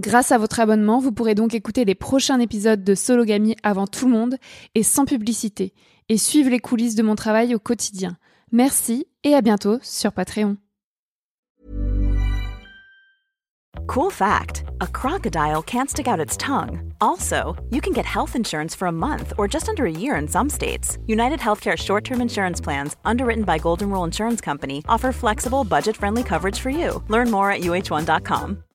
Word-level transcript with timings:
Grâce 0.00 0.32
à 0.32 0.38
votre 0.38 0.60
abonnement, 0.60 0.98
vous 0.98 1.12
pourrez 1.12 1.34
donc 1.34 1.52
écouter 1.52 1.84
les 1.84 1.94
prochains 1.94 2.40
épisodes 2.40 2.82
de 2.82 2.94
Sologamy 2.94 3.54
avant 3.62 3.86
tout 3.86 4.06
le 4.06 4.12
monde 4.12 4.36
et 4.74 4.82
sans 4.82 5.04
publicité, 5.04 5.74
et 6.08 6.16
suivre 6.16 6.48
les 6.48 6.58
coulisses 6.58 6.94
de 6.94 7.02
mon 7.02 7.16
travail 7.16 7.54
au 7.54 7.58
quotidien. 7.58 8.16
Merci 8.50 9.06
et 9.24 9.34
à 9.34 9.42
bientôt 9.42 9.78
sur 9.82 10.12
Patreon. 10.12 10.56
Cool 13.88 14.10
fact 14.10 14.64
a 14.80 14.86
crocodile 14.86 15.62
can't 15.62 15.90
stick 15.90 16.08
out 16.08 16.18
its 16.18 16.38
tongue. 16.38 16.94
Also, 17.02 17.54
you 17.68 17.82
can 17.82 17.92
get 17.92 18.06
health 18.06 18.34
insurance 18.34 18.74
for 18.74 18.88
a 18.88 18.92
month 18.92 19.34
or 19.36 19.46
just 19.46 19.68
under 19.68 19.84
a 19.84 19.92
year 19.92 20.16
in 20.16 20.26
some 20.26 20.48
states. 20.48 20.96
United 21.08 21.40
Healthcare 21.40 21.76
short 21.76 22.04
term 22.04 22.22
insurance 22.22 22.58
plans, 22.58 22.96
underwritten 23.04 23.44
by 23.44 23.58
Golden 23.58 23.90
Rule 23.90 24.04
Insurance 24.04 24.40
Company, 24.40 24.82
offer 24.88 25.12
flexible, 25.12 25.62
budget 25.64 25.94
friendly 25.94 26.22
coverage 26.22 26.58
for 26.58 26.70
you. 26.70 27.02
Learn 27.08 27.30
more 27.30 27.50
at 27.50 27.60
uh1.com. 27.60 28.64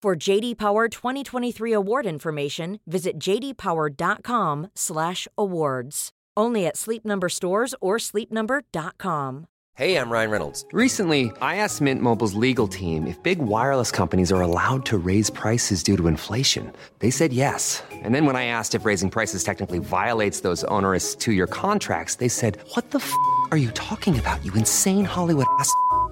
For 0.00 0.14
JD 0.14 0.58
Power 0.58 0.86
2023 0.86 1.72
award 1.72 2.06
information, 2.06 2.78
visit 2.86 3.18
jdpower.com/awards. 3.18 6.10
Only 6.36 6.66
at 6.68 6.76
Sleep 6.76 7.04
Number 7.04 7.28
stores 7.28 7.74
or 7.80 7.96
sleepnumber.com. 7.96 9.46
Hey, 9.74 9.96
I'm 9.96 10.08
Ryan 10.10 10.30
Reynolds. 10.30 10.64
Recently, 10.72 11.32
I 11.40 11.56
asked 11.56 11.80
Mint 11.80 12.00
Mobile's 12.00 12.34
legal 12.34 12.68
team 12.68 13.08
if 13.08 13.20
big 13.24 13.40
wireless 13.40 13.90
companies 13.90 14.30
are 14.30 14.40
allowed 14.40 14.86
to 14.86 14.98
raise 14.98 15.30
prices 15.30 15.82
due 15.82 15.96
to 15.96 16.06
inflation. 16.06 16.72
They 17.00 17.10
said 17.10 17.32
yes. 17.32 17.82
And 17.90 18.14
then 18.14 18.24
when 18.24 18.36
I 18.36 18.46
asked 18.46 18.76
if 18.76 18.84
raising 18.84 19.10
prices 19.10 19.42
technically 19.42 19.80
violates 19.80 20.42
those 20.42 20.62
onerous 20.64 21.16
two-year 21.16 21.48
contracts, 21.48 22.14
they 22.16 22.28
said, 22.28 22.58
"What 22.74 22.92
the 22.92 22.98
f*** 22.98 23.12
are 23.50 23.56
you 23.56 23.72
talking 23.72 24.16
about? 24.16 24.44
You 24.44 24.52
insane 24.54 25.04
Hollywood 25.04 25.46
ass." 25.58 25.72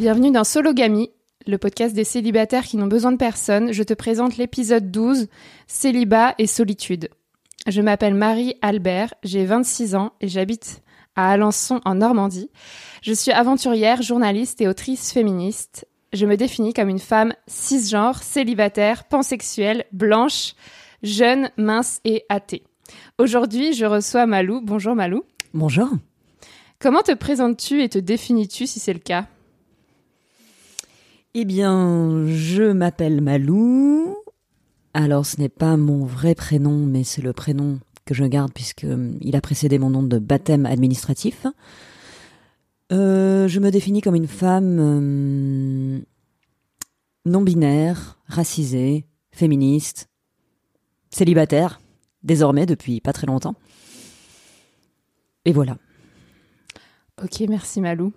Bienvenue 0.00 0.30
dans 0.30 0.44
Sologamy, 0.44 1.10
le 1.46 1.58
podcast 1.58 1.94
des 1.94 2.04
célibataires 2.04 2.64
qui 2.64 2.78
n'ont 2.78 2.86
besoin 2.86 3.12
de 3.12 3.18
personne. 3.18 3.70
Je 3.70 3.82
te 3.82 3.92
présente 3.92 4.38
l'épisode 4.38 4.90
12, 4.90 5.28
Célibat 5.66 6.34
et 6.38 6.46
solitude. 6.46 7.10
Je 7.66 7.82
m'appelle 7.82 8.14
Marie 8.14 8.54
Albert, 8.62 9.12
j'ai 9.22 9.44
26 9.44 9.96
ans 9.96 10.12
et 10.22 10.28
j'habite 10.28 10.80
à 11.16 11.30
Alençon 11.30 11.82
en 11.84 11.96
Normandie. 11.96 12.48
Je 13.02 13.12
suis 13.12 13.30
aventurière, 13.30 14.00
journaliste 14.00 14.62
et 14.62 14.68
autrice 14.68 15.12
féministe. 15.12 15.86
Je 16.14 16.24
me 16.24 16.38
définis 16.38 16.72
comme 16.72 16.88
une 16.88 16.98
femme 16.98 17.34
cisgenre, 17.46 18.22
célibataire, 18.22 19.04
pansexuelle, 19.04 19.84
blanche, 19.92 20.54
jeune, 21.02 21.50
mince 21.58 22.00
et 22.06 22.24
athée. 22.30 22.62
Aujourd'hui, 23.18 23.74
je 23.74 23.84
reçois 23.84 24.24
Malou. 24.24 24.62
Bonjour 24.62 24.94
Malou. 24.94 25.24
Bonjour. 25.52 25.90
Comment 26.78 27.02
te 27.02 27.12
présentes-tu 27.12 27.82
et 27.82 27.90
te 27.90 27.98
définis-tu 27.98 28.66
si 28.66 28.80
c'est 28.80 28.94
le 28.94 28.98
cas? 28.98 29.26
Eh 31.32 31.44
bien, 31.44 32.26
je 32.26 32.72
m'appelle 32.72 33.20
Malou. 33.20 34.16
Alors, 34.94 35.24
ce 35.24 35.38
n'est 35.38 35.48
pas 35.48 35.76
mon 35.76 36.04
vrai 36.04 36.34
prénom, 36.34 36.86
mais 36.86 37.04
c'est 37.04 37.22
le 37.22 37.32
prénom 37.32 37.78
que 38.04 38.14
je 38.14 38.24
garde 38.24 38.52
puisque 38.52 38.82
euh, 38.82 39.12
a 39.32 39.40
précédé 39.40 39.78
mon 39.78 39.90
nom 39.90 40.02
de 40.02 40.18
baptême 40.18 40.66
administratif. 40.66 41.46
Euh, 42.90 43.46
je 43.46 43.60
me 43.60 43.70
définis 43.70 44.00
comme 44.00 44.16
une 44.16 44.26
femme 44.26 44.78
euh, 44.80 46.00
non 47.26 47.42
binaire, 47.42 48.18
racisée, 48.26 49.04
féministe, 49.30 50.08
célibataire, 51.10 51.80
désormais 52.24 52.66
depuis 52.66 53.00
pas 53.00 53.12
très 53.12 53.28
longtemps. 53.28 53.54
Et 55.44 55.52
voilà. 55.52 55.78
Ok, 57.22 57.38
merci 57.48 57.80
Malou. 57.80 58.12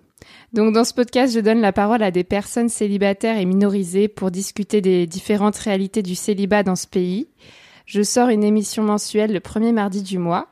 Donc 0.52 0.72
dans 0.72 0.84
ce 0.84 0.94
podcast, 0.94 1.34
je 1.34 1.40
donne 1.40 1.60
la 1.60 1.72
parole 1.72 2.02
à 2.02 2.10
des 2.10 2.24
personnes 2.24 2.68
célibataires 2.68 3.38
et 3.38 3.44
minorisées 3.44 4.08
pour 4.08 4.30
discuter 4.30 4.80
des 4.80 5.06
différentes 5.06 5.56
réalités 5.56 6.02
du 6.02 6.14
célibat 6.14 6.62
dans 6.62 6.76
ce 6.76 6.86
pays. 6.86 7.28
Je 7.86 8.02
sors 8.02 8.28
une 8.28 8.44
émission 8.44 8.82
mensuelle 8.82 9.32
le 9.32 9.40
premier 9.40 9.72
mardi 9.72 10.02
du 10.02 10.18
mois. 10.18 10.48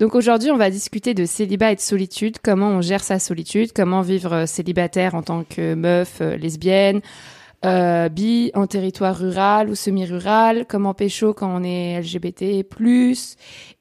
Donc 0.00 0.14
aujourd'hui, 0.14 0.50
on 0.50 0.56
va 0.56 0.70
discuter 0.70 1.14
de 1.14 1.24
célibat 1.24 1.72
et 1.72 1.76
de 1.76 1.80
solitude, 1.80 2.38
comment 2.42 2.68
on 2.68 2.80
gère 2.80 3.04
sa 3.04 3.18
solitude, 3.18 3.72
comment 3.72 4.00
vivre 4.00 4.32
euh, 4.32 4.46
célibataire 4.46 5.14
en 5.14 5.22
tant 5.22 5.44
que 5.44 5.74
meuf 5.74 6.20
euh, 6.20 6.36
lesbienne, 6.36 7.00
euh, 7.64 8.08
bi 8.08 8.50
en 8.54 8.66
territoire 8.66 9.16
rural 9.16 9.70
ou 9.70 9.76
semi-rural, 9.76 10.66
comment 10.68 10.94
pécho 10.94 11.32
quand 11.32 11.48
on 11.48 11.62
est 11.62 12.00
LGBT+, 12.00 12.66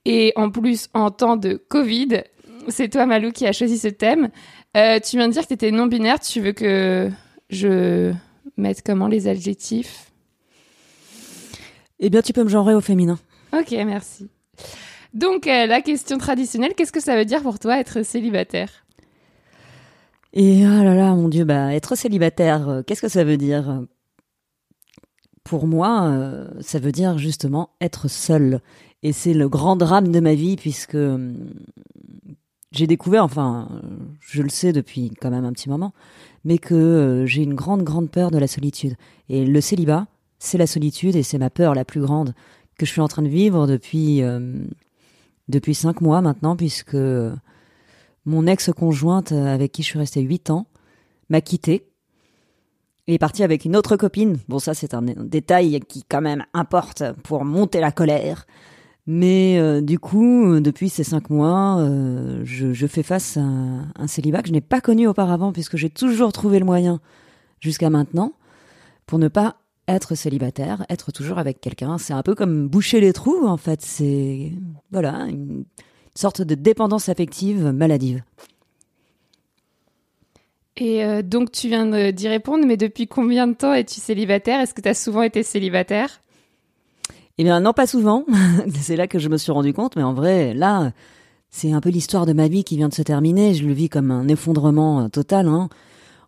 et 0.05 0.33
en 0.35 0.49
plus 0.51 0.89
en 0.93 1.09
temps 1.09 1.35
de 1.35 1.61
Covid. 1.67 2.23
C'est 2.69 2.89
toi 2.89 3.05
Malou 3.05 3.31
qui 3.31 3.45
a 3.45 3.51
choisi 3.51 3.77
ce 3.77 3.89
thème. 3.89 4.29
Euh, 4.75 4.99
tu 4.99 5.17
viens 5.17 5.27
de 5.27 5.33
dire 5.33 5.43
que 5.43 5.47
tu 5.47 5.53
étais 5.53 5.71
non-binaire, 5.71 6.19
tu 6.19 6.41
veux 6.41 6.51
que 6.51 7.11
je 7.49 8.13
mette 8.57 8.81
comment 8.83 9.07
les 9.07 9.27
adjectifs? 9.27 10.11
Eh 11.99 12.09
bien, 12.09 12.21
tu 12.21 12.33
peux 12.33 12.43
me 12.43 12.49
genrer 12.49 12.73
au 12.73 12.81
féminin. 12.81 13.19
Ok, 13.53 13.71
merci. 13.71 14.29
Donc 15.13 15.45
euh, 15.45 15.67
la 15.67 15.81
question 15.81 16.17
traditionnelle, 16.17 16.73
qu'est-ce 16.75 16.91
que 16.91 16.99
ça 16.99 17.15
veut 17.15 17.25
dire 17.25 17.43
pour 17.43 17.59
toi 17.59 17.79
être 17.79 18.03
célibataire? 18.03 18.85
Et 20.33 20.65
ah 20.65 20.83
là 20.83 20.95
là, 20.95 21.13
mon 21.13 21.29
Dieu, 21.29 21.45
bah 21.45 21.73
être 21.75 21.95
célibataire, 21.95 22.67
euh, 22.67 22.81
qu'est-ce 22.81 23.01
que 23.01 23.07
ça 23.07 23.23
veut 23.23 23.37
dire? 23.37 23.83
Pour 25.43 25.67
moi, 25.67 26.07
euh, 26.07 26.49
ça 26.61 26.79
veut 26.79 26.91
dire 26.91 27.19
justement 27.19 27.69
être 27.79 28.07
seul. 28.07 28.59
Et 29.03 29.11
c'est 29.11 29.33
le 29.33 29.47
grand 29.49 29.75
drame 29.75 30.11
de 30.11 30.19
ma 30.19 30.33
vie 30.33 30.55
puisque 30.55 30.97
j'ai 32.73 32.87
découvert, 32.87 33.23
enfin, 33.23 33.69
je 34.19 34.41
le 34.41 34.49
sais 34.49 34.73
depuis 34.73 35.11
quand 35.21 35.29
même 35.29 35.45
un 35.45 35.53
petit 35.53 35.69
moment, 35.69 35.93
mais 36.43 36.57
que 36.57 36.73
euh, 36.73 37.25
j'ai 37.25 37.43
une 37.43 37.53
grande, 37.53 37.83
grande 37.83 38.09
peur 38.09 38.31
de 38.31 38.37
la 38.37 38.47
solitude. 38.47 38.95
Et 39.29 39.45
le 39.45 39.61
célibat, 39.61 40.07
c'est 40.39 40.57
la 40.57 40.67
solitude 40.67 41.15
et 41.15 41.23
c'est 41.23 41.37
ma 41.37 41.49
peur 41.49 41.75
la 41.75 41.85
plus 41.85 42.01
grande 42.01 42.33
que 42.77 42.85
je 42.85 42.91
suis 42.91 43.01
en 43.01 43.07
train 43.07 43.21
de 43.21 43.29
vivre 43.29 43.67
depuis, 43.67 44.23
euh, 44.23 44.65
depuis 45.47 45.75
cinq 45.75 46.01
mois 46.01 46.21
maintenant, 46.21 46.55
puisque 46.55 46.97
mon 48.25 48.47
ex-conjointe 48.47 49.31
avec 49.31 49.71
qui 49.71 49.83
je 49.83 49.87
suis 49.87 49.99
restée 49.99 50.21
huit 50.21 50.49
ans 50.49 50.65
m'a 51.29 51.41
quitté 51.41 51.87
et 53.07 53.15
est 53.15 53.19
partie 53.19 53.43
avec 53.43 53.65
une 53.65 53.75
autre 53.75 53.97
copine. 53.97 54.39
Bon, 54.47 54.59
ça, 54.59 54.73
c'est 54.73 54.93
un 54.93 55.01
détail 55.01 55.79
qui 55.81 56.03
quand 56.03 56.21
même 56.21 56.45
importe 56.53 57.03
pour 57.23 57.45
monter 57.45 57.79
la 57.79 57.91
colère. 57.91 58.45
Mais 59.05 59.57
euh, 59.59 59.81
du 59.81 59.99
coup, 59.99 60.45
euh, 60.45 60.61
depuis 60.61 60.87
ces 60.87 61.03
cinq 61.03 61.29
mois, 61.29 61.77
euh, 61.79 62.41
je, 62.45 62.87
fais 62.87 63.03
face 63.03 63.35
à 63.35 63.41
un, 63.41 64.07
célibat 64.07 64.41
que 64.41 64.47
je 64.47 64.53
n'ai 64.53 64.61
pas 64.61 64.79
connu 64.79 65.07
auparavant, 65.07 65.51
puisque 65.51 65.75
j'ai 65.75 65.89
toujours 65.89 66.31
trouvé 66.31 66.59
le 66.59 66.65
moyen, 66.65 67.01
jusqu'à 67.59 67.89
maintenant, 67.89 68.31
pour 69.05 69.19
ne 69.19 69.27
pas 69.27 69.57
être 69.89 70.15
célibataire, 70.15 70.85
être 70.89 71.11
toujours 71.11 71.37
avec 71.37 71.59
quelqu'un. 71.59 71.97
C'est 71.97 72.13
un 72.13 72.23
peu 72.23 72.33
comme 72.33 72.69
boucher 72.69 73.01
les 73.01 73.11
trous, 73.11 73.45
en 73.45 73.57
fait. 73.57 73.81
C'est 73.81 74.53
voilà 74.91 75.25
une 75.27 75.65
sorte 76.15 76.41
de 76.41 76.55
dépendance 76.55 77.09
affective 77.09 77.71
maladive. 77.73 78.23
Et 80.77 81.21
donc, 81.21 81.51
tu 81.51 81.67
viens 81.67 82.11
d'y 82.11 82.27
répondre, 82.27 82.65
mais 82.65 82.77
depuis 82.77 83.07
combien 83.07 83.47
de 83.47 83.53
temps 83.53 83.73
es-tu 83.73 83.99
célibataire? 83.99 84.59
Est-ce 84.59 84.73
que 84.73 84.81
tu 84.81 84.89
as 84.89 84.95
souvent 84.95 85.21
été 85.21 85.43
célibataire? 85.43 86.22
Eh 87.37 87.43
bien, 87.43 87.59
non, 87.59 87.73
pas 87.73 87.87
souvent. 87.87 88.25
c'est 88.81 88.95
là 88.95 89.07
que 89.07 89.19
je 89.19 89.29
me 89.29 89.37
suis 89.37 89.51
rendu 89.51 89.73
compte, 89.73 89.95
mais 89.95 90.03
en 90.03 90.13
vrai, 90.13 90.53
là, 90.53 90.91
c'est 91.49 91.71
un 91.71 91.81
peu 91.81 91.89
l'histoire 91.89 92.25
de 92.25 92.33
ma 92.33 92.47
vie 92.47 92.63
qui 92.63 92.77
vient 92.77 92.89
de 92.89 92.93
se 92.93 93.01
terminer. 93.01 93.53
Je 93.53 93.65
le 93.65 93.73
vis 93.73 93.89
comme 93.89 94.11
un 94.11 94.27
effondrement 94.27 95.01
euh, 95.01 95.07
total. 95.07 95.47
Hein. 95.47 95.69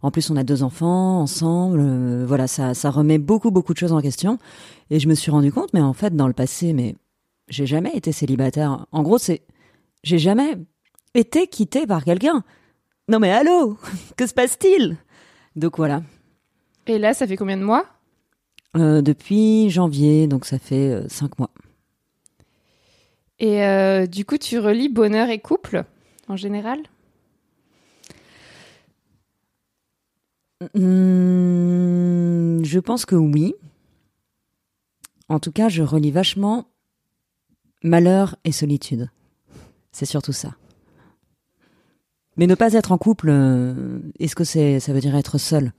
En 0.01 0.11
plus, 0.11 0.29
on 0.29 0.35
a 0.35 0.43
deux 0.43 0.63
enfants 0.63 1.21
ensemble. 1.21 1.79
euh, 1.79 2.25
voilà, 2.27 2.47
ça, 2.47 2.73
ça 2.73 2.89
remet 2.89 3.17
beaucoup, 3.17 3.51
beaucoup 3.51 3.73
de 3.73 3.77
choses 3.79 3.93
en 3.93 4.01
question. 4.01 4.39
Et 4.89 4.99
je 4.99 5.07
me 5.07 5.15
suis 5.15 5.31
rendu 5.31 5.51
compte, 5.51 5.73
mais 5.73 5.81
en 5.81 5.93
fait, 5.93 6.15
dans 6.15 6.27
le 6.27 6.33
passé, 6.33 6.73
mais 6.73 6.95
j'ai 7.49 7.65
jamais 7.65 7.91
été 7.95 8.11
célibataire. 8.11 8.85
En 8.91 9.03
gros, 9.03 9.17
c'est 9.17 9.41
j'ai 10.03 10.19
jamais 10.19 10.57
été 11.15 11.47
quitté 11.47 11.87
par 11.87 12.03
quelqu'un. 12.03 12.43
Non 13.07 13.19
mais 13.19 13.31
allô, 13.31 13.77
que 14.17 14.27
se 14.27 14.33
passe-t-il? 14.33 14.97
Donc 15.55 15.77
voilà. 15.77 16.03
Et 16.87 16.99
là, 16.99 17.13
ça 17.13 17.25
fait 17.25 17.37
combien 17.37 17.57
de 17.57 17.63
mois? 17.63 17.85
Euh, 18.75 19.01
depuis 19.01 19.69
janvier, 19.69 20.27
donc 20.27 20.45
ça 20.45 20.59
fait 20.59 20.89
euh, 20.89 21.07
cinq 21.07 21.39
mois. 21.39 21.49
Et 23.39 23.63
euh, 23.63 24.05
du 24.05 24.25
coup, 24.25 24.37
tu 24.37 24.59
relis 24.59 24.89
bonheur 24.89 25.29
et 25.29 25.39
couple 25.39 25.85
en 26.27 26.35
général? 26.35 26.79
Hmm, 30.73 32.63
je 32.63 32.79
pense 32.79 33.05
que 33.05 33.15
oui. 33.15 33.55
En 35.29 35.39
tout 35.39 35.51
cas, 35.51 35.69
je 35.69 35.81
relis 35.81 36.11
vachement 36.11 36.67
malheur 37.81 38.35
et 38.43 38.51
solitude. 38.51 39.09
C'est 39.91 40.05
surtout 40.05 40.33
ça. 40.33 40.55
Mais 42.35 42.47
ne 42.47 42.55
pas 42.55 42.73
être 42.73 42.91
en 42.91 42.97
couple, 42.97 43.29
est-ce 44.19 44.35
que 44.35 44.43
c'est, 44.43 44.81
ça 44.81 44.91
veut 44.91 44.99
dire 44.99 45.15
être 45.15 45.37
seul? 45.37 45.71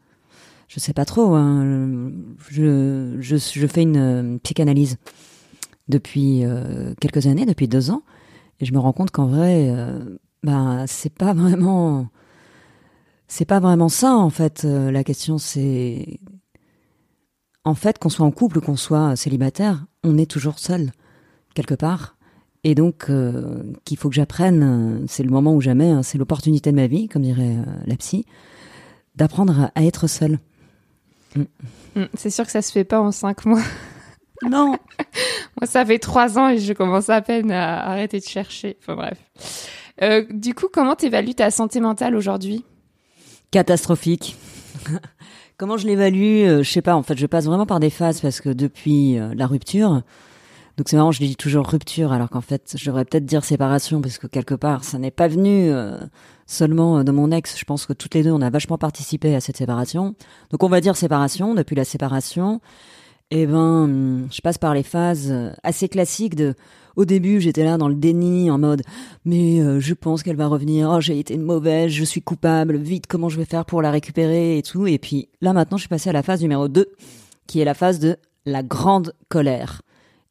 Je 0.68 0.80
sais 0.80 0.92
pas 0.92 1.04
trop. 1.04 1.34
hein. 1.34 2.10
Je, 2.50 3.16
je, 3.20 3.36
je 3.36 3.66
fais 3.66 3.82
une 3.82 3.96
euh, 3.96 4.38
psychanalyse 4.42 4.96
depuis 5.88 6.44
euh, 6.44 6.94
quelques 7.00 7.26
années, 7.26 7.46
depuis 7.46 7.68
deux 7.68 7.90
ans, 7.90 8.02
et 8.60 8.64
je 8.64 8.72
me 8.72 8.78
rends 8.78 8.92
compte 8.92 9.10
qu'en 9.10 9.26
vrai, 9.26 9.68
euh, 9.70 10.16
ben 10.42 10.84
c'est 10.86 11.12
pas 11.12 11.32
vraiment 11.34 12.08
c'est 13.28 13.44
pas 13.44 13.58
vraiment 13.60 13.88
ça 13.88 14.14
en 14.14 14.30
fait 14.30 14.64
euh, 14.64 14.92
la 14.92 15.02
question 15.02 15.36
c'est 15.38 16.20
en 17.64 17.74
fait 17.74 17.98
qu'on 17.98 18.08
soit 18.08 18.24
en 18.24 18.30
couple 18.30 18.58
ou 18.58 18.60
qu'on 18.60 18.76
soit 18.76 19.16
célibataire 19.16 19.84
on 20.04 20.16
est 20.16 20.30
toujours 20.30 20.60
seul 20.60 20.92
quelque 21.54 21.74
part 21.74 22.16
et 22.62 22.76
donc 22.76 23.10
qu'il 23.84 23.96
faut 23.96 24.08
que 24.08 24.14
j'apprenne 24.14 25.04
c'est 25.08 25.24
le 25.24 25.30
moment 25.30 25.54
ou 25.54 25.60
jamais 25.60 25.90
hein, 25.90 26.04
c'est 26.04 26.18
l'opportunité 26.18 26.70
de 26.70 26.76
ma 26.76 26.86
vie 26.86 27.08
comme 27.08 27.22
dirait 27.22 27.56
la 27.84 27.96
psy 27.96 28.24
d'apprendre 29.16 29.70
à, 29.74 29.84
être 29.84 30.06
seul 30.06 30.38
C'est 32.14 32.30
sûr 32.30 32.44
que 32.44 32.50
ça 32.50 32.62
se 32.62 32.72
fait 32.72 32.84
pas 32.84 33.00
en 33.00 33.12
cinq 33.12 33.44
mois. 33.44 33.62
non 34.42 34.76
Moi, 35.60 35.66
ça 35.66 35.84
fait 35.84 35.98
trois 35.98 36.38
ans 36.38 36.48
et 36.48 36.58
je 36.58 36.72
commence 36.72 37.08
à 37.08 37.22
peine 37.22 37.50
à 37.50 37.86
arrêter 37.88 38.20
de 38.20 38.24
chercher. 38.24 38.76
Enfin 38.82 38.94
bref. 38.94 39.68
Euh, 40.02 40.24
du 40.30 40.54
coup, 40.54 40.66
comment 40.72 40.94
t'évalues 40.94 41.34
ta 41.34 41.50
santé 41.50 41.80
mentale 41.80 42.14
aujourd'hui? 42.14 42.64
Catastrophique. 43.50 44.36
Comment 45.56 45.78
je 45.78 45.86
l'évalue? 45.86 46.46
Euh, 46.46 46.62
Je 46.62 46.70
sais 46.70 46.82
pas. 46.82 46.94
En 46.94 47.02
fait, 47.02 47.16
je 47.16 47.24
passe 47.26 47.46
vraiment 47.46 47.64
par 47.64 47.80
des 47.80 47.88
phases 47.88 48.20
parce 48.20 48.42
que 48.42 48.50
depuis 48.50 49.18
euh, 49.18 49.32
la 49.34 49.46
rupture, 49.46 50.02
donc 50.76 50.88
c'est 50.88 50.96
marrant, 50.96 51.12
je 51.12 51.20
dis 51.20 51.36
toujours 51.36 51.66
rupture 51.66 52.12
alors 52.12 52.28
qu'en 52.28 52.42
fait, 52.42 52.74
je 52.76 52.84
devrais 52.84 53.04
peut-être 53.06 53.24
dire 53.24 53.44
séparation 53.44 54.02
parce 54.02 54.18
que 54.18 54.26
quelque 54.26 54.54
part, 54.54 54.84
ça 54.84 54.98
n'est 54.98 55.10
pas 55.10 55.26
venu 55.26 55.70
euh, 55.70 55.98
seulement 56.46 56.98
euh, 56.98 57.02
de 57.02 57.12
mon 57.12 57.30
ex. 57.30 57.58
Je 57.58 57.64
pense 57.64 57.86
que 57.86 57.94
toutes 57.94 58.14
les 58.14 58.22
deux, 58.22 58.30
on 58.30 58.42
a 58.42 58.50
vachement 58.50 58.76
participé 58.76 59.34
à 59.34 59.40
cette 59.40 59.56
séparation. 59.56 60.14
Donc 60.50 60.62
on 60.62 60.68
va 60.68 60.82
dire 60.82 60.94
séparation. 60.96 61.54
Depuis 61.54 61.76
la 61.76 61.84
séparation, 61.84 62.60
eh 63.30 63.46
ben, 63.46 63.56
hum, 63.56 64.28
je 64.30 64.40
passe 64.40 64.58
par 64.58 64.74
les 64.74 64.82
phases 64.82 65.30
euh, 65.30 65.50
assez 65.62 65.88
classiques 65.88 66.36
de. 66.36 66.54
Au 66.94 67.04
début, 67.04 67.42
j'étais 67.42 67.62
là 67.62 67.76
dans 67.76 67.88
le 67.88 67.94
déni, 67.94 68.50
en 68.50 68.56
mode 68.56 68.82
mais 69.26 69.60
euh, 69.60 69.80
je 69.80 69.92
pense 69.92 70.22
qu'elle 70.22 70.36
va 70.36 70.46
revenir. 70.46 70.90
Oh, 70.90 71.00
j'ai 71.00 71.18
été 71.18 71.36
mauvaise, 71.36 71.90
je 71.90 72.04
suis 72.04 72.22
coupable. 72.22 72.76
Vite, 72.76 73.06
comment 73.06 73.28
je 73.28 73.36
vais 73.36 73.44
faire 73.44 73.64
pour 73.66 73.82
la 73.82 73.90
récupérer 73.90 74.56
et 74.58 74.62
tout. 74.62 74.86
Et 74.86 74.98
puis 74.98 75.28
là, 75.40 75.52
maintenant, 75.52 75.76
je 75.76 75.82
suis 75.82 75.88
passée 75.88 76.10
à 76.10 76.12
la 76.14 76.22
phase 76.22 76.40
numéro 76.40 76.68
2, 76.68 76.86
qui 77.46 77.60
est 77.60 77.64
la 77.64 77.74
phase 77.74 77.98
de 77.98 78.16
la 78.46 78.62
grande 78.62 79.12
colère. 79.28 79.82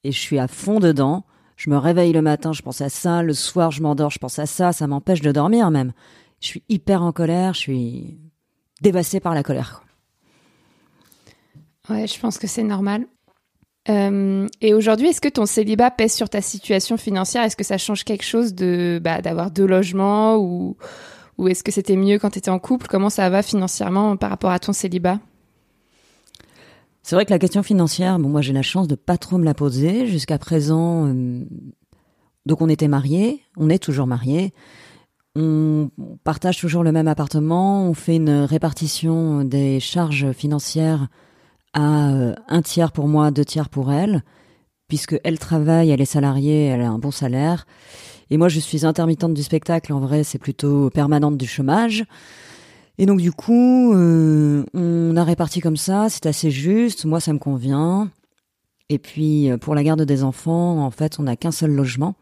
Et 0.05 0.11
je 0.11 0.19
suis 0.19 0.37
à 0.37 0.47
fond 0.47 0.79
dedans. 0.79 1.23
Je 1.55 1.71
me 1.71 1.77
réveille 1.77 2.13
le 2.13 2.21
matin, 2.21 2.53
je 2.53 2.61
pense 2.61 2.79
à 2.79 2.89
ça. 2.89 3.23
Le 3.23 3.33
soir, 3.33 3.71
je 3.71 3.81
m'endors, 3.81 4.11
je 4.11 4.19
pense 4.19 4.37
à 4.37 4.45
ça. 4.45 4.71
Ça 4.71 4.85
m'empêche 4.85 5.21
de 5.21 5.31
dormir 5.31 5.71
même. 5.71 5.93
Je 6.41 6.47
suis 6.47 6.63
hyper 6.69 7.01
en 7.01 7.11
colère. 7.11 7.55
Je 7.55 7.59
suis 7.61 8.19
dévastée 8.83 9.19
par 9.19 9.33
la 9.33 9.41
colère. 9.41 9.83
Ouais, 11.89 12.05
je 12.05 12.19
pense 12.19 12.37
que 12.37 12.45
c'est 12.45 12.61
normal. 12.61 13.07
Euh, 13.89 14.47
et 14.61 14.75
aujourd'hui, 14.75 15.07
est-ce 15.07 15.21
que 15.21 15.29
ton 15.29 15.47
célibat 15.47 15.89
pèse 15.89 16.13
sur 16.13 16.29
ta 16.29 16.41
situation 16.41 16.97
financière? 16.97 17.43
Est-ce 17.43 17.55
que 17.55 17.63
ça 17.63 17.79
change 17.79 18.03
quelque 18.03 18.25
chose 18.25 18.53
de 18.53 19.01
bah, 19.03 19.21
d'avoir 19.21 19.49
deux 19.49 19.65
logements 19.65 20.37
ou 20.37 20.77
ou 21.39 21.47
est-ce 21.47 21.63
que 21.63 21.71
c'était 21.71 21.95
mieux 21.95 22.19
quand 22.19 22.29
tu 22.29 22.37
étais 22.37 22.51
en 22.51 22.59
couple? 22.59 22.85
Comment 22.87 23.09
ça 23.09 23.27
va 23.31 23.41
financièrement 23.41 24.17
par 24.17 24.29
rapport 24.29 24.51
à 24.51 24.59
ton 24.59 24.71
célibat? 24.71 25.17
C'est 27.07 27.15
vrai 27.15 27.23
que 27.23 27.29
la 27.31 27.37
question 27.37 27.61
financière, 27.61 28.17
bon, 28.17 28.29
moi 28.29 28.41
j'ai 28.41 28.51
la 28.51 28.63
chance 28.63 28.87
de 28.87 28.95
pas 28.95 29.19
trop 29.19 29.37
me 29.37 29.45
la 29.45 29.53
poser 29.53 30.07
jusqu'à 30.07 30.39
présent. 30.39 31.05
euh, 31.05 31.45
donc 32.47 32.63
on 32.63 32.67
était 32.67 32.87
mariés, 32.87 33.43
on 33.57 33.69
est 33.69 33.77
toujours 33.77 34.07
mariés. 34.07 34.55
On 35.35 35.91
partage 36.23 36.59
toujours 36.59 36.83
le 36.83 36.91
même 36.91 37.07
appartement. 37.07 37.87
On 37.87 37.93
fait 37.93 38.15
une 38.15 38.31
répartition 38.31 39.43
des 39.43 39.79
charges 39.79 40.31
financières 40.31 41.09
à 41.73 42.09
euh, 42.09 42.33
un 42.47 42.63
tiers 42.63 42.91
pour 42.91 43.07
moi, 43.07 43.29
deux 43.29 43.45
tiers 43.45 43.69
pour 43.69 43.93
elle, 43.93 44.23
puisque 44.87 45.15
elle 45.23 45.37
travaille, 45.37 45.91
elle 45.91 46.01
est 46.01 46.05
salariée, 46.05 46.65
elle 46.65 46.81
a 46.81 46.89
un 46.89 46.97
bon 46.97 47.11
salaire. 47.11 47.67
Et 48.31 48.37
moi, 48.37 48.49
je 48.49 48.59
suis 48.59 48.83
intermittente 48.83 49.35
du 49.35 49.43
spectacle. 49.43 49.93
En 49.93 49.99
vrai, 49.99 50.23
c'est 50.23 50.39
plutôt 50.39 50.89
permanente 50.89 51.37
du 51.37 51.45
chômage. 51.45 52.03
Et 52.97 53.05
donc 53.05 53.19
du 53.19 53.31
coup, 53.31 53.93
euh, 53.93 54.63
on 54.73 55.15
a 55.17 55.23
réparti 55.23 55.59
comme 55.59 55.77
ça, 55.77 56.07
c'est 56.09 56.25
assez 56.25 56.49
juste, 56.51 57.05
moi 57.05 57.19
ça 57.19 57.33
me 57.33 57.39
convient. 57.39 58.09
Et 58.89 58.99
puis 58.99 59.49
euh, 59.51 59.57
pour 59.57 59.75
la 59.75 59.83
garde 59.83 60.01
des 60.03 60.23
enfants, 60.23 60.83
en 60.85 60.91
fait, 60.91 61.19
on 61.19 61.23
n'a 61.23 61.35
qu'un 61.35 61.51
seul 61.51 61.71
logement. 61.71 62.15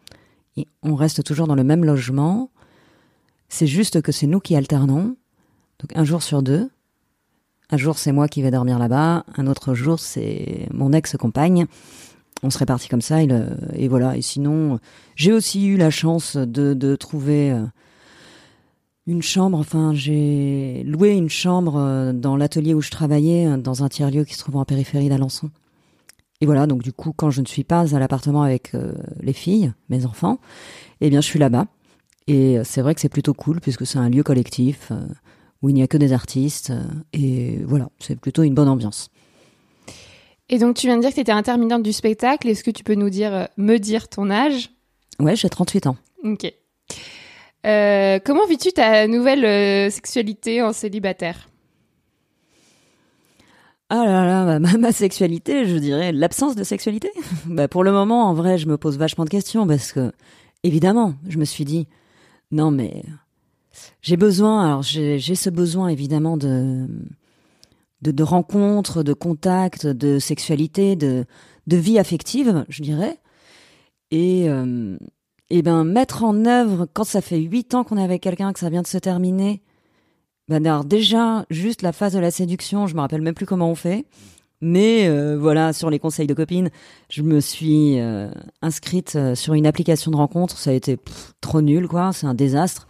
Et 0.57 0.67
on 0.83 0.95
reste 0.95 1.23
toujours 1.23 1.47
dans 1.47 1.55
le 1.55 1.63
même 1.63 1.83
logement. 1.85 2.49
C'est 3.49 3.67
juste 3.67 4.01
que 4.01 4.11
c'est 4.11 4.27
nous 4.27 4.39
qui 4.39 4.55
alternons. 4.55 5.15
Donc 5.79 5.95
un 5.95 6.03
jour 6.05 6.23
sur 6.23 6.41
deux. 6.41 6.69
Un 7.69 7.77
jour 7.77 7.97
c'est 7.97 8.11
moi 8.11 8.27
qui 8.27 8.41
vais 8.41 8.51
dormir 8.51 8.77
là-bas, 8.77 9.25
un 9.35 9.47
autre 9.47 9.73
jour 9.73 9.99
c'est 9.99 10.67
mon 10.71 10.91
ex-compagne. 10.93 11.65
On 12.43 12.49
se 12.49 12.57
répartit 12.57 12.89
comme 12.89 13.01
ça 13.01 13.21
et, 13.23 13.25
le- 13.25 13.47
et 13.73 13.87
voilà. 13.87 14.17
Et 14.17 14.21
sinon, 14.21 14.79
j'ai 15.15 15.31
aussi 15.31 15.65
eu 15.65 15.77
la 15.77 15.89
chance 15.89 16.35
de, 16.35 16.73
de 16.73 16.95
trouver 16.95 17.51
euh, 17.51 17.63
une 19.05 19.21
chambre, 19.21 19.57
enfin 19.57 19.93
j'ai 19.93 20.83
loué 20.85 21.11
une 21.11 21.29
chambre 21.29 21.75
euh, 21.77 22.13
dans 22.13 22.37
l'atelier 22.37 22.73
où 22.73 22.81
je 22.81 22.91
travaillais, 22.91 23.47
euh, 23.47 23.57
dans 23.57 23.83
un 23.83 23.89
tiers-lieu 23.89 24.23
qui 24.23 24.33
se 24.33 24.39
trouve 24.39 24.57
en 24.57 24.65
périphérie 24.65 25.09
d'Alençon. 25.09 25.49
Et 26.43 26.45
voilà, 26.45 26.67
donc 26.67 26.83
du 26.83 26.91
coup, 26.91 27.13
quand 27.15 27.31
je 27.31 27.39
ne 27.39 27.45
suis 27.45 27.63
pas 27.63 27.95
à 27.95 27.99
l'appartement 27.99 28.41
avec 28.41 28.75
euh, 28.75 28.93
les 29.21 29.31
filles, 29.31 29.71
mes 29.87 30.05
enfants, 30.05 30.39
eh 30.99 31.09
bien 31.09 31.21
je 31.21 31.25
suis 31.25 31.39
là-bas. 31.39 31.67
Et 32.27 32.57
c'est 32.65 32.81
vrai 32.81 32.93
que 32.95 32.99
c'est 32.99 33.07
plutôt 33.07 33.33
cool 33.33 33.61
puisque 33.61 33.85
c'est 33.85 33.97
un 33.97 34.09
lieu 34.09 34.23
collectif 34.23 34.89
euh, 34.91 35.05
où 35.61 35.69
il 35.69 35.75
n'y 35.75 35.83
a 35.83 35.87
que 35.87 35.95
des 35.95 36.11
artistes. 36.11 36.71
euh, 36.71 36.83
et 37.13 37.59
voilà, 37.63 37.89
c'est 37.99 38.19
plutôt 38.19 38.43
une 38.43 38.53
bonne 38.53 38.67
ambiance. 38.67 39.09
Et 40.49 40.57
donc 40.57 40.75
tu 40.75 40.87
viens 40.87 40.97
de 40.97 41.01
dire 41.01 41.11
que 41.11 41.15
tu 41.15 41.21
étais 41.21 41.31
intermittente 41.31 41.83
du 41.83 41.93
spectacle. 41.93 42.49
Est-ce 42.49 42.63
que 42.63 42.71
tu 42.71 42.83
peux 42.83 42.95
nous 42.95 43.09
dire, 43.09 43.47
me 43.55 43.77
dire 43.77 44.09
ton 44.09 44.29
âge? 44.29 44.71
Ouais, 45.19 45.37
j'ai 45.37 45.49
38 45.49 45.87
ans. 45.87 45.95
Ok. 46.25 46.53
Euh, 47.65 48.19
comment 48.23 48.45
vis-tu 48.47 48.71
ta 48.73 49.07
nouvelle 49.07 49.45
euh, 49.45 49.89
sexualité 49.89 50.61
en 50.61 50.73
célibataire? 50.73 51.49
Ah 53.89 54.05
là 54.05 54.25
là, 54.25 54.59
ma, 54.59 54.77
ma 54.77 54.91
sexualité, 54.91 55.65
je 55.65 55.77
dirais 55.77 56.11
l'absence 56.11 56.55
de 56.55 56.63
sexualité. 56.63 57.09
bah 57.45 57.67
pour 57.67 57.83
le 57.83 57.91
moment, 57.91 58.27
en 58.27 58.33
vrai, 58.33 58.57
je 58.57 58.67
me 58.67 58.77
pose 58.77 58.97
vachement 58.97 59.25
de 59.25 59.29
questions 59.29 59.67
parce 59.67 59.91
que, 59.91 60.11
évidemment, 60.63 61.15
je 61.27 61.37
me 61.37 61.45
suis 61.45 61.65
dit, 61.65 61.87
non 62.51 62.71
mais 62.71 63.03
j'ai 64.01 64.17
besoin. 64.17 64.65
Alors 64.65 64.81
j'ai 64.83 65.19
ce 65.19 65.49
besoin 65.49 65.87
évidemment 65.89 66.37
de 66.37 66.87
de, 68.01 68.11
de 68.11 68.23
rencontres, 68.23 69.01
de 69.03 69.13
contacts, 69.13 69.87
de 69.87 70.19
sexualité, 70.19 70.95
de 70.95 71.25
de 71.67 71.77
vie 71.77 71.97
affective, 71.99 72.65
je 72.69 72.83
dirais. 72.83 73.19
Et 74.11 74.49
euh, 74.49 74.97
et 75.53 75.61
ben 75.61 75.83
mettre 75.83 76.23
en 76.23 76.47
œuvre 76.47 76.87
quand 76.93 77.03
ça 77.03 77.21
fait 77.21 77.37
huit 77.37 77.75
ans 77.75 77.83
qu'on 77.83 77.97
est 77.97 78.03
avec 78.03 78.23
quelqu'un, 78.23 78.53
que 78.53 78.59
ça 78.59 78.71
vient 78.71 78.81
de 78.81 78.87
se 78.87 78.97
terminer. 78.97 79.61
Ben 80.49 80.83
déjà 80.83 81.45
juste 81.51 81.83
la 81.83 81.91
phase 81.91 82.13
de 82.13 82.19
la 82.19 82.31
séduction, 82.31 82.87
je 82.87 82.95
me 82.95 83.01
rappelle 83.01 83.21
même 83.21 83.35
plus 83.35 83.45
comment 83.45 83.69
on 83.69 83.75
fait. 83.75 84.05
Mais 84.61 85.07
euh, 85.07 85.37
voilà, 85.39 85.71
sur 85.71 85.91
les 85.91 85.99
conseils 85.99 86.25
de 86.25 86.33
copines, 86.33 86.71
je 87.07 87.21
me 87.21 87.39
suis 87.39 87.99
euh, 87.99 88.31
inscrite 88.63 89.15
euh, 89.15 89.35
sur 89.35 89.53
une 89.53 89.67
application 89.67 90.09
de 90.09 90.15
rencontre. 90.15 90.57
Ça 90.57 90.71
a 90.71 90.73
été 90.73 90.97
trop 91.39 91.61
nul, 91.61 91.87
quoi. 91.87 92.13
C'est 92.13 92.25
un 92.25 92.33
désastre. 92.33 92.87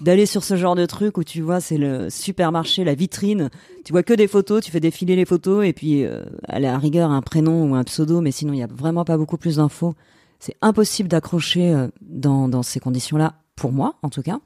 D'aller 0.00 0.26
sur 0.26 0.44
ce 0.44 0.54
genre 0.54 0.76
de 0.76 0.86
truc 0.86 1.18
où 1.18 1.24
tu 1.24 1.40
vois, 1.40 1.60
c'est 1.60 1.78
le 1.78 2.08
supermarché, 2.08 2.84
la 2.84 2.94
vitrine. 2.94 3.50
Tu 3.84 3.92
vois 3.92 4.04
que 4.04 4.14
des 4.14 4.28
photos, 4.28 4.62
tu 4.62 4.70
fais 4.70 4.78
défiler 4.78 5.16
les 5.16 5.24
photos 5.24 5.66
et 5.66 5.72
puis 5.72 6.04
à 6.46 6.60
la 6.60 6.78
rigueur 6.78 7.10
un 7.10 7.22
prénom 7.22 7.70
ou 7.70 7.74
un 7.74 7.82
pseudo, 7.82 8.20
mais 8.20 8.30
sinon 8.30 8.52
il 8.52 8.58
y 8.58 8.62
a 8.62 8.68
vraiment 8.68 9.06
pas 9.06 9.16
beaucoup 9.16 9.38
plus 9.38 9.56
d'infos. 9.56 9.94
C'est 10.38 10.56
impossible 10.62 11.08
d'accrocher 11.08 11.72
euh, 11.72 11.88
dans, 12.02 12.48
dans 12.48 12.62
ces 12.62 12.80
conditions-là, 12.80 13.34
pour 13.56 13.72
moi 13.72 13.94
en 14.02 14.10
tout 14.10 14.22
cas. 14.22 14.38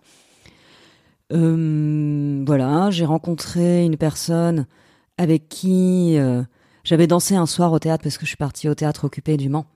Euh, 1.32 2.42
voilà, 2.46 2.90
j'ai 2.90 3.04
rencontré 3.04 3.84
une 3.84 3.96
personne 3.96 4.66
avec 5.18 5.48
qui 5.48 6.16
euh, 6.18 6.42
j'avais 6.84 7.06
dansé 7.06 7.36
un 7.36 7.46
soir 7.46 7.72
au 7.72 7.78
théâtre 7.78 8.02
parce 8.02 8.18
que 8.18 8.24
je 8.24 8.30
suis 8.30 8.36
partie 8.36 8.68
au 8.68 8.74
théâtre 8.74 9.04
occupé 9.04 9.36
du 9.36 9.48
Mans. 9.48 9.66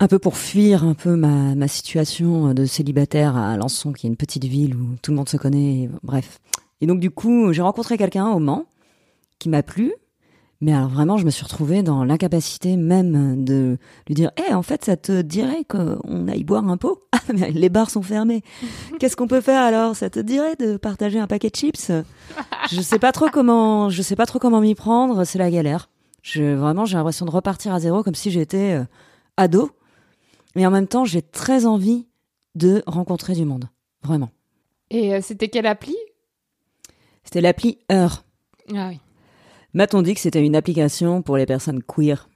Un 0.00 0.08
peu 0.08 0.18
pour 0.18 0.36
fuir 0.36 0.82
un 0.84 0.94
peu 0.94 1.14
ma, 1.14 1.54
ma 1.54 1.68
situation 1.68 2.54
de 2.54 2.64
célibataire 2.64 3.36
à 3.36 3.52
Alençon, 3.52 3.92
qui 3.92 4.06
est 4.06 4.10
une 4.10 4.16
petite 4.16 4.44
ville 4.44 4.74
où 4.74 4.96
tout 5.00 5.12
le 5.12 5.16
monde 5.16 5.28
se 5.28 5.36
connaît, 5.36 5.82
et- 5.82 5.90
bref. 6.02 6.40
Et 6.80 6.86
donc 6.86 6.98
du 6.98 7.10
coup, 7.10 7.52
j'ai 7.52 7.62
rencontré 7.62 7.96
quelqu'un 7.98 8.28
au 8.30 8.38
Mans 8.40 8.66
qui 9.38 9.48
m'a 9.48 9.62
plu, 9.62 9.92
mais 10.62 10.72
alors 10.72 10.88
vraiment, 10.88 11.16
je 11.16 11.24
me 11.24 11.30
suis 11.30 11.42
retrouvée 11.42 11.82
dans 11.82 12.04
l'incapacité 12.04 12.76
même 12.76 13.44
de 13.44 13.78
lui 14.06 14.14
dire 14.14 14.30
Eh, 14.36 14.54
en 14.54 14.62
fait, 14.62 14.84
ça 14.84 14.96
te 14.96 15.20
dirait 15.20 15.64
qu'on 15.64 16.28
aille 16.28 16.44
boire 16.44 16.66
un 16.68 16.76
pot? 16.76 17.02
Ah, 17.14 17.32
mais 17.34 17.50
les 17.50 17.68
bars 17.68 17.90
sont 17.90 18.02
fermés. 18.02 18.42
Qu'est-ce 18.98 19.16
qu'on 19.16 19.26
peut 19.26 19.40
faire 19.40 19.60
alors? 19.60 19.94
Ça 19.94 20.08
te 20.08 20.18
dirait 20.18 20.56
de 20.56 20.76
partager 20.76 21.18
un 21.20 21.26
paquet 21.26 21.50
de 21.50 21.54
chips? 21.54 21.92
Je 22.70 22.80
sais 22.80 22.98
pas 22.98 23.12
trop 23.12 23.28
comment, 23.28 23.90
je 23.90 24.02
sais 24.02 24.16
pas 24.16 24.24
trop 24.26 24.38
comment 24.38 24.60
m'y 24.60 24.74
prendre. 24.74 25.24
C'est 25.24 25.38
la 25.38 25.50
galère. 25.50 25.88
Je, 26.22 26.54
vraiment, 26.54 26.84
j'ai 26.84 26.96
l'impression 26.96 27.26
de 27.26 27.30
repartir 27.30 27.74
à 27.74 27.80
zéro 27.80 28.02
comme 28.02 28.14
si 28.14 28.30
j'étais 28.30 28.72
euh, 28.72 28.84
ado. 29.36 29.70
Mais 30.56 30.64
en 30.64 30.70
même 30.70 30.88
temps, 30.88 31.04
j'ai 31.04 31.22
très 31.22 31.66
envie 31.66 32.06
de 32.54 32.82
rencontrer 32.86 33.34
du 33.34 33.44
monde. 33.44 33.66
Vraiment. 34.02 34.30
Et 34.90 35.14
euh, 35.14 35.20
c'était 35.22 35.48
quelle 35.48 35.66
appli? 35.66 35.96
C'était 37.24 37.40
l'appli 37.40 37.78
Heure. 37.90 38.24
Ah 38.74 38.88
oui. 38.88 39.00
M'a-t-on 39.74 40.02
dit 40.02 40.14
que 40.14 40.20
c'était 40.20 40.44
une 40.44 40.56
application 40.56 41.22
pour 41.22 41.36
les 41.36 41.46
personnes 41.46 41.82
queer? 41.82 42.28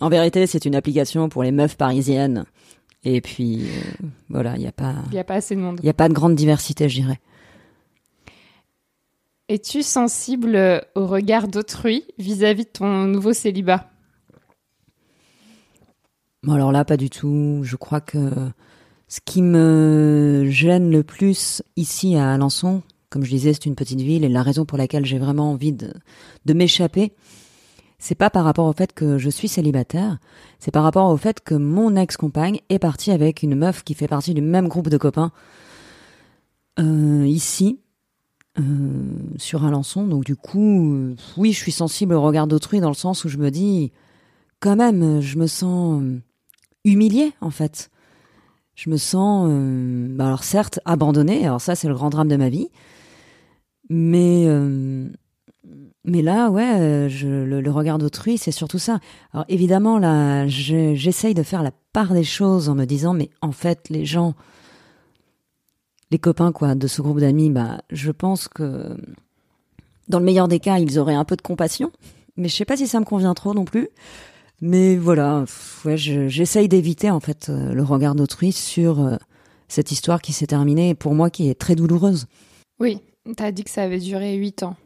En 0.00 0.08
vérité, 0.08 0.46
c'est 0.46 0.64
une 0.64 0.74
application 0.74 1.28
pour 1.28 1.42
les 1.42 1.52
meufs 1.52 1.76
parisiennes. 1.76 2.44
Et 3.04 3.20
puis, 3.20 3.62
euh, 3.66 4.06
voilà, 4.28 4.54
il 4.56 4.60
n'y 4.60 4.66
a 4.66 4.72
pas, 4.72 4.94
Il 5.10 5.14
n'y 5.14 5.18
a 5.18 5.24
pas 5.24 5.34
assez 5.36 5.54
de 5.56 5.60
monde. 5.60 5.78
il 5.82 5.86
y 5.86 5.90
a 5.90 5.94
pas 5.94 6.08
de 6.08 6.14
grande 6.14 6.34
diversité, 6.34 6.88
je 6.88 7.00
dirais. 7.00 7.20
Es-tu 9.48 9.82
sensible 9.82 10.82
au 10.94 11.06
regard 11.06 11.48
d'autrui 11.48 12.04
vis-à-vis 12.18 12.64
de 12.64 12.70
ton 12.70 13.04
nouveau 13.06 13.32
célibat? 13.32 13.90
Bon, 16.42 16.52
alors 16.54 16.72
là, 16.72 16.84
pas 16.84 16.96
du 16.96 17.10
tout. 17.10 17.60
Je 17.62 17.76
crois 17.76 18.00
que 18.00 18.30
ce 19.08 19.20
qui 19.24 19.42
me 19.42 20.46
gêne 20.48 20.90
le 20.90 21.02
plus 21.02 21.62
ici 21.76 22.16
à 22.16 22.32
Alençon, 22.32 22.82
comme 23.12 23.24
je 23.24 23.30
disais, 23.30 23.52
c'est 23.52 23.66
une 23.66 23.74
petite 23.74 24.00
ville 24.00 24.24
et 24.24 24.28
la 24.28 24.42
raison 24.42 24.64
pour 24.64 24.78
laquelle 24.78 25.04
j'ai 25.04 25.18
vraiment 25.18 25.52
envie 25.52 25.72
de, 25.72 25.92
m'échapper, 26.52 27.12
c'est 27.98 28.14
pas 28.14 28.30
par 28.30 28.44
rapport 28.44 28.66
au 28.66 28.72
fait 28.72 28.94
que 28.94 29.18
je 29.18 29.28
suis 29.28 29.48
célibataire, 29.48 30.18
c'est 30.58 30.70
par 30.70 30.82
rapport 30.82 31.10
au 31.10 31.16
fait 31.18 31.40
que 31.40 31.54
mon 31.54 31.94
ex-compagne 31.94 32.60
est 32.70 32.78
partie 32.78 33.10
avec 33.10 33.42
une 33.42 33.54
meuf 33.54 33.84
qui 33.84 33.92
fait 33.94 34.08
partie 34.08 34.32
du 34.32 34.40
même 34.40 34.66
groupe 34.66 34.88
de 34.88 34.96
copains 34.96 35.30
euh, 36.78 37.26
ici, 37.26 37.80
euh, 38.58 38.62
sur 39.36 39.66
Alençon. 39.66 40.06
Donc 40.06 40.24
du 40.24 40.36
coup, 40.36 40.94
euh, 40.94 41.14
oui, 41.36 41.52
je 41.52 41.58
suis 41.58 41.70
sensible 41.70 42.14
au 42.14 42.22
regard 42.22 42.46
d'autrui 42.46 42.80
dans 42.80 42.88
le 42.88 42.94
sens 42.94 43.26
où 43.26 43.28
je 43.28 43.36
me 43.36 43.50
dis, 43.50 43.92
quand 44.58 44.74
même, 44.74 45.20
je 45.20 45.36
me 45.36 45.46
sens 45.46 46.02
humiliée 46.84 47.34
en 47.42 47.50
fait. 47.50 47.90
Je 48.74 48.88
me 48.88 48.96
sens, 48.96 49.50
bah 50.16 50.28
alors 50.28 50.44
certes, 50.44 50.80
abandonnée. 50.86 51.44
Alors 51.44 51.60
ça, 51.60 51.74
c'est 51.74 51.88
le 51.88 51.94
grand 51.94 52.08
drame 52.08 52.28
de 52.28 52.36
ma 52.36 52.48
vie. 52.48 52.68
Mais 53.94 54.44
euh, 54.46 55.06
mais 56.04 56.22
là, 56.22 56.48
ouais, 56.50 56.80
euh, 56.80 57.08
je, 57.10 57.28
le, 57.28 57.70
regard 57.70 57.98
d'autrui, 57.98 58.38
c'est 58.38 58.50
surtout 58.50 58.78
ça. 58.78 59.00
Alors 59.34 59.44
évidemment, 59.50 59.98
là, 59.98 60.46
je- 60.48 60.94
j'essaye 60.94 61.34
de 61.34 61.42
faire 61.42 61.62
la 61.62 61.72
part 61.92 62.14
des 62.14 62.24
choses 62.24 62.70
en 62.70 62.74
me 62.74 62.86
disant, 62.86 63.12
mais 63.12 63.28
en 63.42 63.52
fait, 63.52 63.90
les 63.90 64.06
gens, 64.06 64.34
les 66.10 66.18
copains 66.18 66.52
quoi, 66.52 66.74
de 66.74 66.86
ce 66.86 67.02
groupe 67.02 67.20
d'amis, 67.20 67.50
bah, 67.50 67.82
je 67.90 68.10
pense 68.10 68.48
que 68.48 68.96
dans 70.08 70.18
le 70.18 70.24
meilleur 70.24 70.48
des 70.48 70.58
cas, 70.58 70.78
ils 70.78 70.98
auraient 70.98 71.14
un 71.14 71.24
peu 71.26 71.36
de 71.36 71.42
compassion. 71.42 71.92
Mais 72.38 72.48
je 72.48 72.56
sais 72.56 72.64
pas 72.64 72.78
si 72.78 72.86
ça 72.88 72.98
me 72.98 73.04
convient 73.04 73.34
trop 73.34 73.52
non 73.52 73.66
plus. 73.66 73.88
Mais 74.62 74.96
voilà, 74.96 75.44
ouais, 75.84 75.98
je- 75.98 76.28
j'essaye 76.28 76.66
d'éviter 76.68 77.10
en 77.10 77.20
fait 77.20 77.48
euh, 77.50 77.74
le 77.74 77.82
regard 77.82 78.14
d'autrui 78.14 78.52
sur 78.52 79.00
euh, 79.00 79.16
cette 79.68 79.92
histoire 79.92 80.22
qui 80.22 80.32
s'est 80.32 80.46
terminée 80.46 80.94
pour 80.94 81.14
moi 81.14 81.28
qui 81.28 81.50
est 81.50 81.54
très 81.60 81.74
douloureuse. 81.74 82.26
Oui, 82.80 83.00
t'as 83.36 83.52
dit 83.52 83.64
que 83.64 83.70
ça 83.70 83.82
avait 83.82 83.98
duré 83.98 84.34
8 84.34 84.62
ans. 84.62 84.76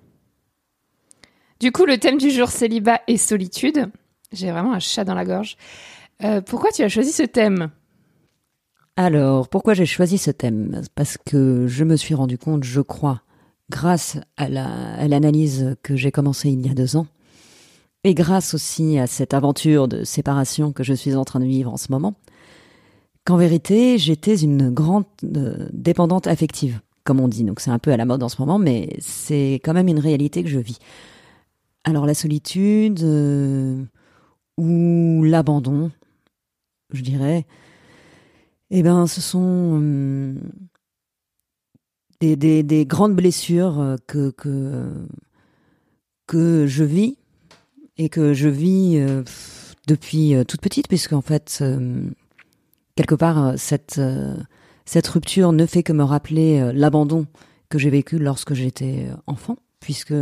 Du 1.60 1.72
coup, 1.72 1.86
le 1.86 1.98
thème 1.98 2.18
du 2.18 2.30
jour 2.30 2.48
célibat 2.50 3.00
et 3.08 3.16
solitude. 3.16 3.86
J'ai 4.32 4.50
vraiment 4.50 4.74
un 4.74 4.78
chat 4.78 5.04
dans 5.04 5.14
la 5.14 5.24
gorge. 5.24 5.56
Euh, 6.22 6.40
pourquoi 6.40 6.70
tu 6.70 6.82
as 6.82 6.88
choisi 6.88 7.12
ce 7.12 7.22
thème? 7.22 7.70
Alors, 8.96 9.48
pourquoi 9.48 9.74
j'ai 9.74 9.86
choisi 9.86 10.18
ce 10.18 10.30
thème? 10.30 10.80
Parce 10.94 11.16
que 11.18 11.66
je 11.66 11.84
me 11.84 11.96
suis 11.96 12.14
rendu 12.14 12.38
compte, 12.38 12.64
je 12.64 12.80
crois, 12.80 13.22
grâce 13.70 14.18
à 14.36 14.48
la- 14.48 14.94
à 14.94 15.08
l'analyse 15.08 15.76
que 15.82 15.96
j'ai 15.96 16.10
commencée 16.10 16.50
il 16.50 16.66
y 16.66 16.70
a 16.70 16.74
deux 16.74 16.96
ans, 16.96 17.06
et 18.04 18.14
grâce 18.14 18.54
aussi 18.54 18.98
à 18.98 19.06
cette 19.06 19.34
aventure 19.34 19.88
de 19.88 20.04
séparation 20.04 20.72
que 20.72 20.82
je 20.82 20.94
suis 20.94 21.14
en 21.14 21.24
train 21.24 21.40
de 21.40 21.44
vivre 21.46 21.72
en 21.72 21.76
ce 21.76 21.90
moment, 21.90 22.14
qu'en 23.24 23.36
vérité, 23.36 23.98
j'étais 23.98 24.36
une 24.36 24.70
grande 24.70 25.04
euh, 25.24 25.68
dépendante 25.72 26.26
affective, 26.26 26.80
comme 27.06 27.20
on 27.20 27.28
dit. 27.28 27.44
Donc 27.44 27.60
c'est 27.60 27.70
un 27.70 27.78
peu 27.78 27.92
à 27.92 27.96
la 27.96 28.04
mode 28.04 28.22
en 28.22 28.28
ce 28.28 28.42
moment, 28.42 28.58
mais 28.58 28.94
c'est 28.98 29.60
quand 29.64 29.72
même 29.72 29.88
une 29.88 30.00
réalité 30.00 30.42
que 30.42 30.50
je 30.50 30.58
vis. 30.58 30.78
Alors 31.84 32.04
la 32.04 32.14
solitude 32.14 33.00
euh, 33.02 33.82
ou 34.58 35.22
l'abandon, 35.24 35.90
je 36.92 37.02
dirais, 37.02 37.46
eh 38.70 38.82
ben, 38.82 39.06
ce 39.06 39.20
sont 39.20 39.38
hum, 39.38 40.40
des, 42.20 42.36
des, 42.36 42.62
des 42.62 42.84
grandes 42.84 43.14
blessures 43.14 43.78
euh, 43.80 43.96
que, 46.26 46.66
je 46.66 46.84
vis 46.84 47.16
et 47.96 48.08
que 48.08 48.34
je 48.34 48.48
vis 48.48 48.98
euh, 48.98 49.22
depuis 49.86 50.34
toute 50.48 50.60
petite, 50.60 50.88
puisque 50.88 51.12
en 51.12 51.22
fait, 51.22 51.62
quelque 52.96 53.14
part, 53.14 53.56
cette, 53.56 54.00
cette 54.86 55.08
rupture 55.08 55.52
ne 55.52 55.66
fait 55.66 55.82
que 55.82 55.92
me 55.92 56.04
rappeler 56.04 56.60
euh, 56.60 56.72
l'abandon 56.72 57.26
que 57.68 57.78
j'ai 57.78 57.90
vécu 57.90 58.18
lorsque 58.18 58.54
j'étais 58.54 59.08
euh, 59.10 59.16
enfant, 59.26 59.56
puisque 59.80 60.14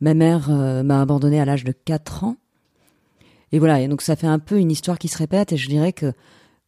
ma 0.00 0.14
mère 0.14 0.50
euh, 0.50 0.82
m'a 0.82 1.02
abandonné 1.02 1.38
à 1.38 1.44
l'âge 1.44 1.64
de 1.64 1.72
4 1.72 2.24
ans. 2.24 2.36
Et 3.52 3.58
voilà, 3.58 3.82
et 3.82 3.86
donc 3.86 4.02
ça 4.02 4.16
fait 4.16 4.26
un 4.26 4.38
peu 4.38 4.58
une 4.58 4.70
histoire 4.70 4.98
qui 4.98 5.08
se 5.08 5.18
répète, 5.18 5.52
et 5.52 5.56
je 5.58 5.68
dirais 5.68 5.92
que 5.92 6.12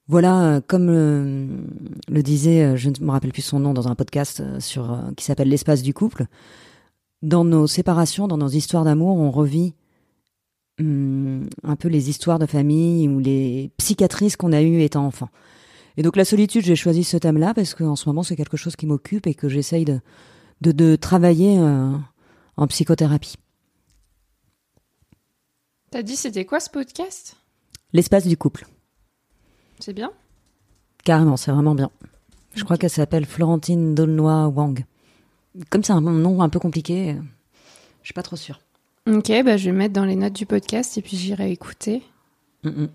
voilà, 0.09 0.61
comme 0.69 0.87
le 0.87 2.23
disait, 2.23 2.77
je 2.77 2.91
ne 2.91 3.05
me 3.05 3.11
rappelle 3.11 3.33
plus 3.33 3.43
son 3.43 3.59
nom, 3.59 3.75
dans 3.75 3.89
un 3.89 3.97
podcast 3.97 4.61
sur 4.61 4.97
qui 5.17 5.25
s'appelle 5.25 5.49
L'espace 5.49 5.83
du 5.83 5.95
couple, 5.95 6.27
dans 7.23 7.45
nos 7.45 7.67
séparations, 7.67 8.29
dans 8.29 8.37
nos 8.37 8.47
histoires 8.47 8.85
d'amour, 8.85 9.17
on 9.17 9.33
revit 9.33 9.75
hum, 10.79 11.49
un 11.65 11.75
peu 11.75 11.89
les 11.89 12.09
histoires 12.09 12.39
de 12.39 12.47
famille 12.47 13.09
ou 13.09 13.19
les 13.19 13.73
psychiatrices 13.79 14.37
qu'on 14.37 14.53
a 14.53 14.63
eues 14.63 14.83
étant 14.83 15.05
enfant. 15.05 15.29
Et 15.97 16.03
donc 16.03 16.17
la 16.17 16.25
solitude, 16.25 16.65
j'ai 16.65 16.77
choisi 16.77 17.05
ce 17.05 17.17
thème-là 17.17 17.55
parce 17.55 17.75
qu'en 17.75 17.97
ce 17.97 18.09
moment, 18.09 18.23
c'est 18.23 18.37
quelque 18.37 18.57
chose 18.57 18.77
qui 18.77 18.87
m'occupe 18.87 19.27
et 19.27 19.35
que 19.35 19.49
j'essaye 19.49 19.85
de, 19.85 20.01
de, 20.61 20.73
de 20.73 20.97
travailler 20.97 21.59
euh, 21.59 21.93
en 22.57 22.67
psychothérapie. 22.67 23.37
T'as 25.91 26.03
dit 26.03 26.17
c'était 26.17 26.45
quoi 26.45 26.61
ce 26.61 26.69
podcast? 26.69 27.37
L'espace 27.93 28.27
du 28.27 28.37
couple. 28.37 28.67
C'est 29.81 29.95
bien? 29.95 30.13
Carrément, 31.05 31.37
c'est 31.37 31.51
vraiment 31.53 31.75
bien. 31.75 31.91
Je 32.55 32.65
crois 32.65 32.77
qu'elle 32.77 32.91
s'appelle 32.91 33.27
Florentine 33.27 33.95
Dolnoy 33.95 34.49
Wang. 34.49 34.85
Comme 35.71 35.85
c'est 35.85 35.93
un 35.93 36.01
nom 36.01 36.43
un 36.43 36.49
peu 36.49 36.59
compliqué, 36.59 37.13
euh, 37.13 37.21
je 38.03 38.09
suis 38.09 38.15
pas 38.15 38.23
trop 38.23 38.37
sûre. 38.37 38.61
Ok, 39.07 39.31
bah, 39.45 39.57
je 39.57 39.71
vais 39.71 39.77
mettre 39.77 39.95
dans 39.95 40.05
les 40.05 40.17
notes 40.17 40.33
du 40.33 40.47
podcast 40.47 40.99
et 40.99 41.03
puis 41.03 41.17
j'irai 41.17 41.53
écouter. 41.53 42.03
Mm, 42.65 42.69
mm. 42.69 42.89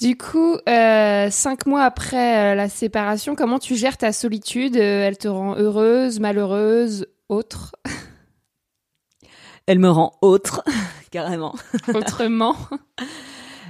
Du 0.00 0.16
coup, 0.16 0.56
euh, 0.68 1.30
cinq 1.30 1.66
mois 1.66 1.82
après 1.84 2.52
euh, 2.52 2.54
la 2.54 2.68
séparation, 2.70 3.34
comment 3.36 3.58
tu 3.58 3.76
gères 3.76 3.98
ta 3.98 4.12
solitude 4.12 4.76
Euh, 4.76 5.06
Elle 5.06 5.18
te 5.18 5.28
rend 5.28 5.56
heureuse, 5.56 6.20
malheureuse, 6.20 7.06
autre, 7.28 7.72
Elle 9.66 9.78
me 9.78 9.90
rend 9.90 10.12
autre, 10.22 10.64
carrément. 11.10 11.54
autrement? 11.94 12.56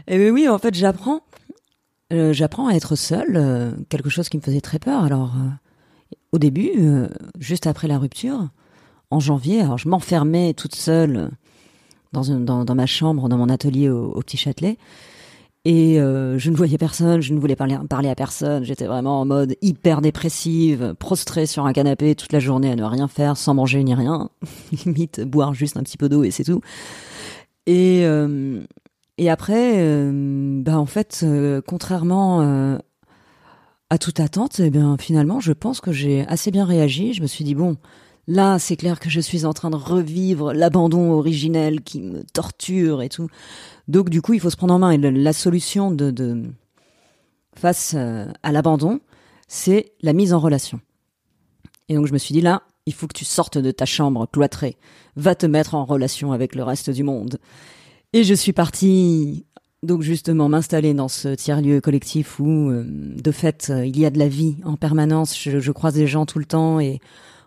Et 0.07 0.19
ben 0.19 0.31
oui, 0.33 0.49
en 0.49 0.59
fait, 0.59 0.75
j'apprends. 0.75 1.21
J'apprends 2.13 2.67
à 2.67 2.75
être 2.75 2.97
seule, 2.97 3.77
quelque 3.89 4.11
chose 4.11 4.29
qui 4.29 4.37
me 4.37 4.43
faisait 4.43 4.61
très 4.61 4.81
peur. 4.81 5.05
Alors, 5.05 5.33
au 6.33 6.39
début, 6.39 6.73
juste 7.39 7.69
après 7.69 7.87
la 7.87 7.99
rupture, 7.99 8.49
en 9.13 9.21
janvier, 9.21 9.61
alors 9.61 9.79
je 9.79 9.89
m'enfermais 9.89 10.53
toute 10.55 10.75
seule 10.75 11.31
dans, 12.13 12.25
une- 12.25 12.45
dans, 12.45 12.65
dans 12.65 12.75
ma 12.75 12.87
chambre, 12.87 13.29
dans 13.29 13.37
mon 13.37 13.49
atelier 13.49 13.89
au, 13.91 14.11
au 14.11 14.21
Petit 14.23 14.37
Châtelet. 14.39 14.77
Et 15.67 16.01
euh, 16.01 16.39
je 16.39 16.51
ne 16.51 16.57
voyais 16.57 16.79
personne, 16.79 17.21
je 17.21 17.35
ne 17.35 17.39
voulais 17.39 17.57
parler, 17.57 17.77
à 18.09 18.15
personne. 18.15 18.65
J'étais 18.65 18.87
vraiment 18.87 19.21
en 19.21 19.27
mode 19.27 19.57
hyper 19.61 20.01
dépressive, 20.01 20.95
prostrée 20.99 21.47
sur 21.47 21.67
un 21.67 21.73
canapé 21.73 22.15
toute 22.15 22.33
la 22.33 22.41
journée 22.41 22.71
à 22.71 22.77
ne 22.77 22.85
rien 22.85 23.09
faire, 23.09 23.37
sans 23.37 23.53
manger 23.53 23.85
ni 23.85 23.95
rien. 23.95 24.31
Limite, 24.85 25.21
boire 25.21 25.53
juste 25.53 25.77
un 25.77 25.83
petit 25.83 25.99
peu 25.99 26.09
d'eau 26.09 26.25
et 26.25 26.31
c'est 26.31 26.45
tout. 26.45 26.63
Et, 27.67 28.05
euh, 28.05 28.63
et 29.21 29.29
après, 29.29 29.75
euh, 29.77 30.63
bah 30.63 30.79
en 30.79 30.87
fait, 30.87 31.21
euh, 31.25 31.61
contrairement 31.67 32.41
euh, 32.41 32.79
à 33.91 33.99
toute 33.99 34.19
attente, 34.19 34.61
eh 34.61 34.71
bien 34.71 34.97
finalement, 34.97 35.41
je 35.41 35.53
pense 35.53 35.83
que 35.83 35.93
j'ai 35.93 36.27
assez 36.27 36.51
bien 36.51 36.65
réagi. 36.65 37.13
Je 37.13 37.21
me 37.21 37.27
suis 37.27 37.45
dit 37.45 37.55
bon, 37.55 37.77
là, 38.27 38.59
c'est 38.59 38.77
clair 38.77 39.01
que 39.01 39.11
je 39.11 39.21
suis 39.21 39.45
en 39.45 39.53
train 39.53 39.71
de 39.71 39.77
revivre 39.77 40.53
l'abandon 40.53 41.13
originel 41.13 41.83
qui 41.83 42.01
me 42.01 42.23
torture 42.25 43.03
et 43.03 43.09
tout. 43.09 43.29
Donc 43.89 44.11
du 44.11 44.23
coup, 44.23 44.35
il 44.35 44.41
faut 44.41 44.51
se 44.51 44.57
prendre 44.57 44.75
en 44.75 44.79
main. 44.79 44.91
Et 44.91 44.99
la 44.99 45.33
solution 45.33 45.91
de, 45.91 46.11
de 46.11 46.45
face 47.55 47.95
euh, 47.97 48.27
à 48.43 48.53
l'abandon, 48.53 49.01
c'est 49.49 49.93
la 50.03 50.13
mise 50.13 50.33
en 50.33 50.39
relation. 50.39 50.81
Et 51.89 51.95
donc 51.95 52.07
je 52.07 52.13
me 52.13 52.19
suis 52.19 52.33
dit 52.33 52.41
là, 52.41 52.63
il 52.87 52.95
faut 52.95 53.07
que 53.07 53.17
tu 53.17 53.25
sortes 53.25 53.59
de 53.59 53.71
ta 53.71 53.85
chambre 53.85 54.27
cloîtrée, 54.31 54.77
va 55.17 55.35
te 55.35 55.47
mettre 55.47 55.75
en 55.75 55.85
relation 55.85 56.33
avec 56.33 56.55
le 56.55 56.63
reste 56.63 56.91
du 56.91 57.03
monde. 57.03 57.39
Et 58.13 58.25
je 58.25 58.35
suis 58.35 58.53
partie 58.53 59.47
donc 59.83 60.03
justement 60.03 60.49
m'installer 60.49 60.93
dans 60.95 61.09
ce 61.09 61.29
tiers-lieu 61.29 61.81
collectif 61.81 62.39
où 62.39 62.71
euh, 62.71 62.85
de 62.87 63.31
fait 63.33 63.71
euh, 63.71 63.87
il 63.87 63.99
y 63.99 64.05
a 64.05 64.11
de 64.11 64.19
la 64.19 64.29
vie 64.29 64.57
en 64.65 64.77
permanence. 64.77 65.39
Je, 65.39 65.59
je 65.59 65.73
croise 65.73 65.95
des 65.95 66.07
gens 66.07 66.27
tout 66.27 66.39
le 66.39 66.45
temps 66.45 66.81
et 66.81 67.01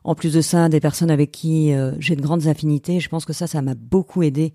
en 0.04 0.16
plus 0.16 0.34
de 0.34 0.42
ça 0.42 0.70
des 0.70 0.80
personnes 0.80 1.12
avec 1.12 1.32
qui 1.32 1.74
euh, 1.74 1.94
j'ai 2.00 2.16
de 2.16 2.22
grandes 2.22 2.48
affinités. 2.48 3.00
Je 3.00 3.10
pense 3.10 3.26
que 3.26 3.34
ça, 3.34 3.48
ça 3.48 3.62
m'a 3.62 3.76
beaucoup 3.76 4.24
aidé 4.24 4.54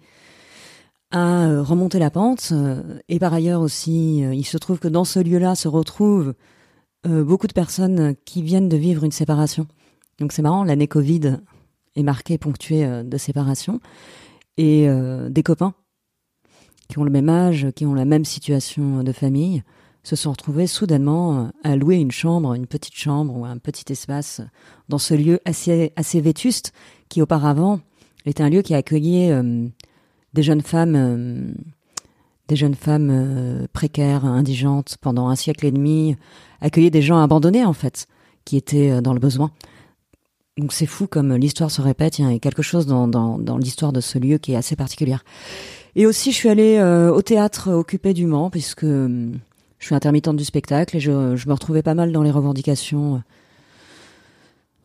à 1.11 1.47
euh, 1.47 1.62
remonter 1.62 1.99
la 1.99 2.11
pente. 2.11 2.50
Euh, 2.52 3.00
Et 3.09 3.19
par 3.19 3.33
ailleurs 3.33 3.62
aussi, 3.62 4.19
il 4.19 4.45
se 4.45 4.59
trouve 4.59 4.78
que 4.78 4.88
dans 4.88 5.05
ce 5.05 5.21
lieu-là 5.21 5.55
se 5.55 5.69
retrouvent 5.69 6.35
beaucoup 7.05 7.47
de 7.47 7.52
personnes 7.52 8.17
qui 8.25 8.43
viennent 8.43 8.69
de 8.69 8.76
vivre 8.76 9.05
une 9.05 9.12
séparation. 9.12 9.67
Donc 10.19 10.33
c'est 10.33 10.43
marrant, 10.43 10.64
l'année 10.64 10.88
Covid 10.88 11.38
est 11.95 12.02
marquée, 12.02 12.37
ponctuée 12.37 13.05
de 13.05 13.17
séparation. 13.17 13.81
Et 14.57 14.88
des 15.31 15.43
copains 15.45 15.75
qui 16.88 16.99
ont 16.99 17.05
le 17.05 17.11
même 17.11 17.28
âge, 17.28 17.69
qui 17.76 17.87
ont 17.87 17.95
la 17.95 18.05
même 18.05 18.25
situation 18.25 19.05
de 19.05 19.12
famille, 19.12 19.62
se 20.09 20.17
sont 20.17 20.31
retrouvés 20.31 20.67
soudainement 20.67 21.38
euh, 21.38 21.49
à 21.65 21.77
louer 21.77 21.97
une 21.97 22.11
chambre, 22.11 22.55
une 22.55 22.67
petite 22.67 22.95
chambre 22.95 23.37
ou 23.37 23.45
un 23.45 23.59
petit 23.59 23.93
espace 23.93 24.41
dans 24.88 24.97
ce 24.97 25.12
lieu 25.12 25.38
assez, 25.45 25.92
assez 25.97 26.23
vétuste 26.23 26.73
qui 27.11 27.21
auparavant 27.21 27.81
était 28.25 28.42
un 28.42 28.49
lieu 28.49 28.62
qui 28.62 28.75
accueillait 28.75 29.31
euh, 29.33 29.66
des 30.33 30.42
jeunes 30.42 30.62
femmes, 30.62 30.94
euh, 30.97 31.53
des 32.49 32.57
jeunes 32.57 32.75
femmes 32.75 33.66
précaires, 33.75 34.25
indigentes 34.25 34.97
pendant 35.03 35.29
un 35.29 35.37
siècle 35.37 35.66
et 35.66 35.71
demi, 35.71 36.16
accueillait 36.62 36.90
des 36.90 37.03
gens 37.03 37.21
abandonnés 37.21 37.66
en 37.66 37.75
fait, 37.75 38.07
qui 38.47 38.57
étaient 38.57 39.03
dans 39.03 39.12
le 39.12 39.21
besoin. 39.21 39.51
Donc 40.57 40.73
c'est 40.73 40.87
fou 40.87 41.07
comme 41.07 41.35
l'histoire 41.35 41.71
se 41.71 41.83
répète, 41.83 42.18
il 42.18 42.31
y 42.31 42.35
a 42.35 42.38
quelque 42.38 42.62
chose 42.62 42.87
dans, 42.87 43.09
dans, 43.09 43.38
dans 43.38 43.59
l'histoire 43.59 43.92
de 43.92 44.01
ce 44.01 44.18
lieu 44.18 44.38
qui 44.38 44.53
est 44.53 44.57
assez 44.57 44.75
particulière. 44.75 45.23
Et 45.97 46.07
aussi 46.07 46.33
je 46.33 46.37
suis 46.37 46.49
allée 46.49 46.81
au 46.81 47.21
théâtre 47.21 47.71
occupé 47.71 48.14
du 48.14 48.27
Mans 48.27 48.49
puisque 48.49 48.87
je 49.79 49.87
suis 49.87 49.95
intermittente 49.95 50.37
du 50.37 50.45
spectacle 50.45 50.97
et 50.97 51.01
je, 51.01 51.37
je 51.37 51.49
me 51.49 51.53
retrouvais 51.53 51.83
pas 51.83 51.95
mal 51.95 52.12
dans 52.12 52.23
les 52.23 52.31
revendications 52.31 53.17
euh, 53.17 53.19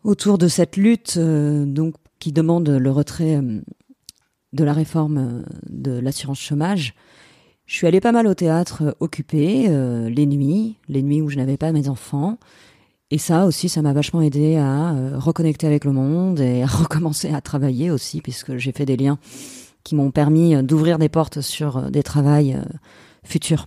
autour 0.04 0.38
de 0.38 0.48
cette 0.48 0.76
lutte 0.76 1.14
euh, 1.16 1.64
donc 1.64 1.94
qui 2.24 2.32
demande 2.32 2.68
le 2.70 2.90
retrait 2.90 3.36
euh, 3.36 3.60
de 4.54 4.64
la 4.64 4.72
réforme 4.72 5.44
de 5.68 5.92
l'assurance 5.98 6.40
chômage. 6.40 6.94
Je 7.66 7.74
suis 7.74 7.86
allée 7.86 8.00
pas 8.00 8.12
mal 8.12 8.26
au 8.26 8.32
théâtre 8.32 8.82
euh, 8.82 8.92
occupé 9.00 9.66
euh, 9.68 10.08
les 10.08 10.24
nuits, 10.24 10.76
les 10.88 11.02
nuits 11.02 11.20
où 11.20 11.28
je 11.28 11.36
n'avais 11.36 11.58
pas 11.58 11.70
mes 11.70 11.90
enfants. 11.90 12.38
Et 13.10 13.18
ça 13.18 13.44
aussi, 13.44 13.68
ça 13.68 13.82
m'a 13.82 13.92
vachement 13.92 14.22
aidé 14.22 14.56
à 14.56 15.18
reconnecter 15.18 15.66
avec 15.66 15.84
le 15.84 15.92
monde 15.92 16.40
et 16.40 16.62
à 16.62 16.66
recommencer 16.82 17.32
à 17.32 17.42
travailler 17.42 17.90
aussi, 17.90 18.22
puisque 18.22 18.56
j'ai 18.56 18.72
fait 18.72 18.86
des 18.86 18.96
liens 18.96 19.18
qui 19.84 19.94
m'ont 19.94 20.10
permis 20.10 20.60
d'ouvrir 20.62 20.98
des 20.98 21.10
portes 21.10 21.42
sur 21.42 21.90
des 21.90 22.02
travails 22.02 22.58
futurs. 23.22 23.66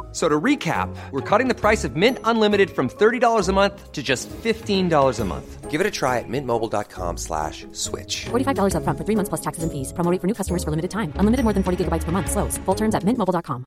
F- 0.11 0.15
So 0.15 0.27
to 0.27 0.39
recap, 0.39 0.93
we're 1.11 1.21
cutting 1.21 1.47
the 1.47 1.55
price 1.55 1.83
of 1.85 1.95
Mint 1.95 2.19
Unlimited 2.25 2.69
from 2.69 2.89
$30 2.89 3.47
a 3.49 3.53
month 3.53 3.91
to 3.93 4.03
just 4.03 4.29
$15 4.43 5.19
a 5.19 5.25
month. 5.25 5.71
Give 5.71 5.79
it 5.79 5.87
a 5.87 5.91
try 5.91 6.19
at 6.19 6.27
mintmobile.com 6.27 7.15
slash 7.17 7.65
switch. 7.71 8.25
$45 8.25 8.73
upfront 8.75 8.97
for 8.97 9.05
three 9.05 9.15
months 9.15 9.29
plus 9.29 9.41
taxes 9.41 9.63
and 9.63 9.71
fees. 9.71 9.93
Promo 9.93 10.19
for 10.19 10.27
new 10.27 10.33
customers 10.35 10.63
for 10.65 10.69
limited 10.71 10.91
time. 10.91 11.13
Unlimited 11.15 11.45
more 11.45 11.53
than 11.53 11.63
40 11.63 11.77
gigabytes 11.85 12.03
per 12.03 12.11
month. 12.11 12.29
Slows. 12.29 12.57
Full 12.65 12.75
terms 12.75 12.93
at 12.93 13.03
mintmobile.com. 13.05 13.63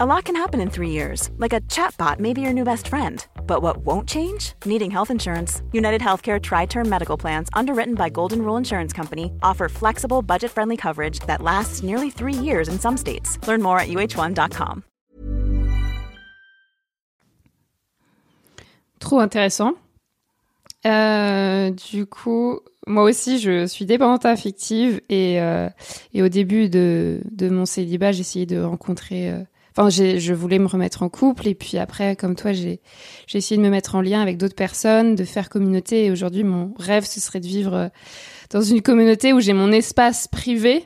A 0.00 0.06
lot 0.06 0.24
can 0.24 0.34
happen 0.36 0.60
in 0.62 0.70
three 0.70 0.88
years, 0.88 1.28
like 1.36 1.52
a 1.52 1.60
chatbot 1.68 2.18
may 2.18 2.32
be 2.32 2.40
your 2.40 2.54
new 2.54 2.64
best 2.64 2.88
friend. 2.88 3.26
But 3.46 3.60
what 3.60 3.84
won't 3.84 4.08
change? 4.08 4.54
Needing 4.64 4.90
health 4.90 5.10
insurance. 5.10 5.60
United 5.72 6.00
Healthcare 6.00 6.40
Tri 6.40 6.64
Term 6.64 6.88
Medical 6.88 7.18
Plans, 7.18 7.50
underwritten 7.52 7.94
by 7.94 8.08
Golden 8.08 8.40
Rule 8.40 8.56
Insurance 8.56 8.94
Company, 8.94 9.30
offer 9.42 9.68
flexible, 9.68 10.22
budget 10.22 10.50
friendly 10.50 10.78
coverage 10.78 11.20
that 11.26 11.42
lasts 11.42 11.82
nearly 11.82 12.08
three 12.10 12.32
years 12.48 12.68
in 12.68 12.78
some 12.78 12.96
states. 12.96 13.38
Learn 13.46 13.60
more 13.60 13.78
at 13.78 13.88
uh1.com. 13.88 14.82
Trop 19.02 19.18
intéressant. 19.18 19.72
Euh, 20.86 21.70
du 21.70 22.06
coup, 22.06 22.60
moi 22.86 23.02
aussi, 23.02 23.40
je 23.40 23.66
suis 23.66 23.84
dépendante 23.84 24.24
affective 24.26 25.00
et, 25.08 25.40
euh, 25.40 25.68
et 26.14 26.22
au 26.22 26.28
début 26.28 26.68
de, 26.68 27.20
de 27.32 27.48
mon 27.48 27.66
célibat, 27.66 28.12
j'essayais 28.12 28.46
de 28.46 28.60
rencontrer. 28.60 29.28
euh, 29.28 29.42
Enfin, 29.76 29.88
je 29.88 30.34
voulais 30.34 30.58
me 30.58 30.66
remettre 30.66 31.02
en 31.02 31.08
couple 31.08 31.48
et 31.48 31.54
puis 31.54 31.78
après, 31.78 32.14
comme 32.14 32.36
toi, 32.36 32.52
j'ai 32.52 32.80
j'ai 33.26 33.38
essayé 33.38 33.56
de 33.56 33.64
me 33.64 33.70
mettre 33.70 33.94
en 33.96 34.02
lien 34.02 34.20
avec 34.20 34.36
d'autres 34.36 34.54
personnes, 34.54 35.14
de 35.16 35.24
faire 35.24 35.48
communauté. 35.48 36.04
Et 36.04 36.10
aujourd'hui, 36.12 36.44
mon 36.44 36.74
rêve, 36.78 37.04
ce 37.06 37.18
serait 37.20 37.40
de 37.40 37.46
vivre 37.46 37.74
euh, 37.74 37.88
dans 38.50 38.60
une 38.60 38.82
communauté 38.82 39.32
où 39.32 39.40
j'ai 39.40 39.54
mon 39.54 39.72
espace 39.72 40.28
privé, 40.28 40.84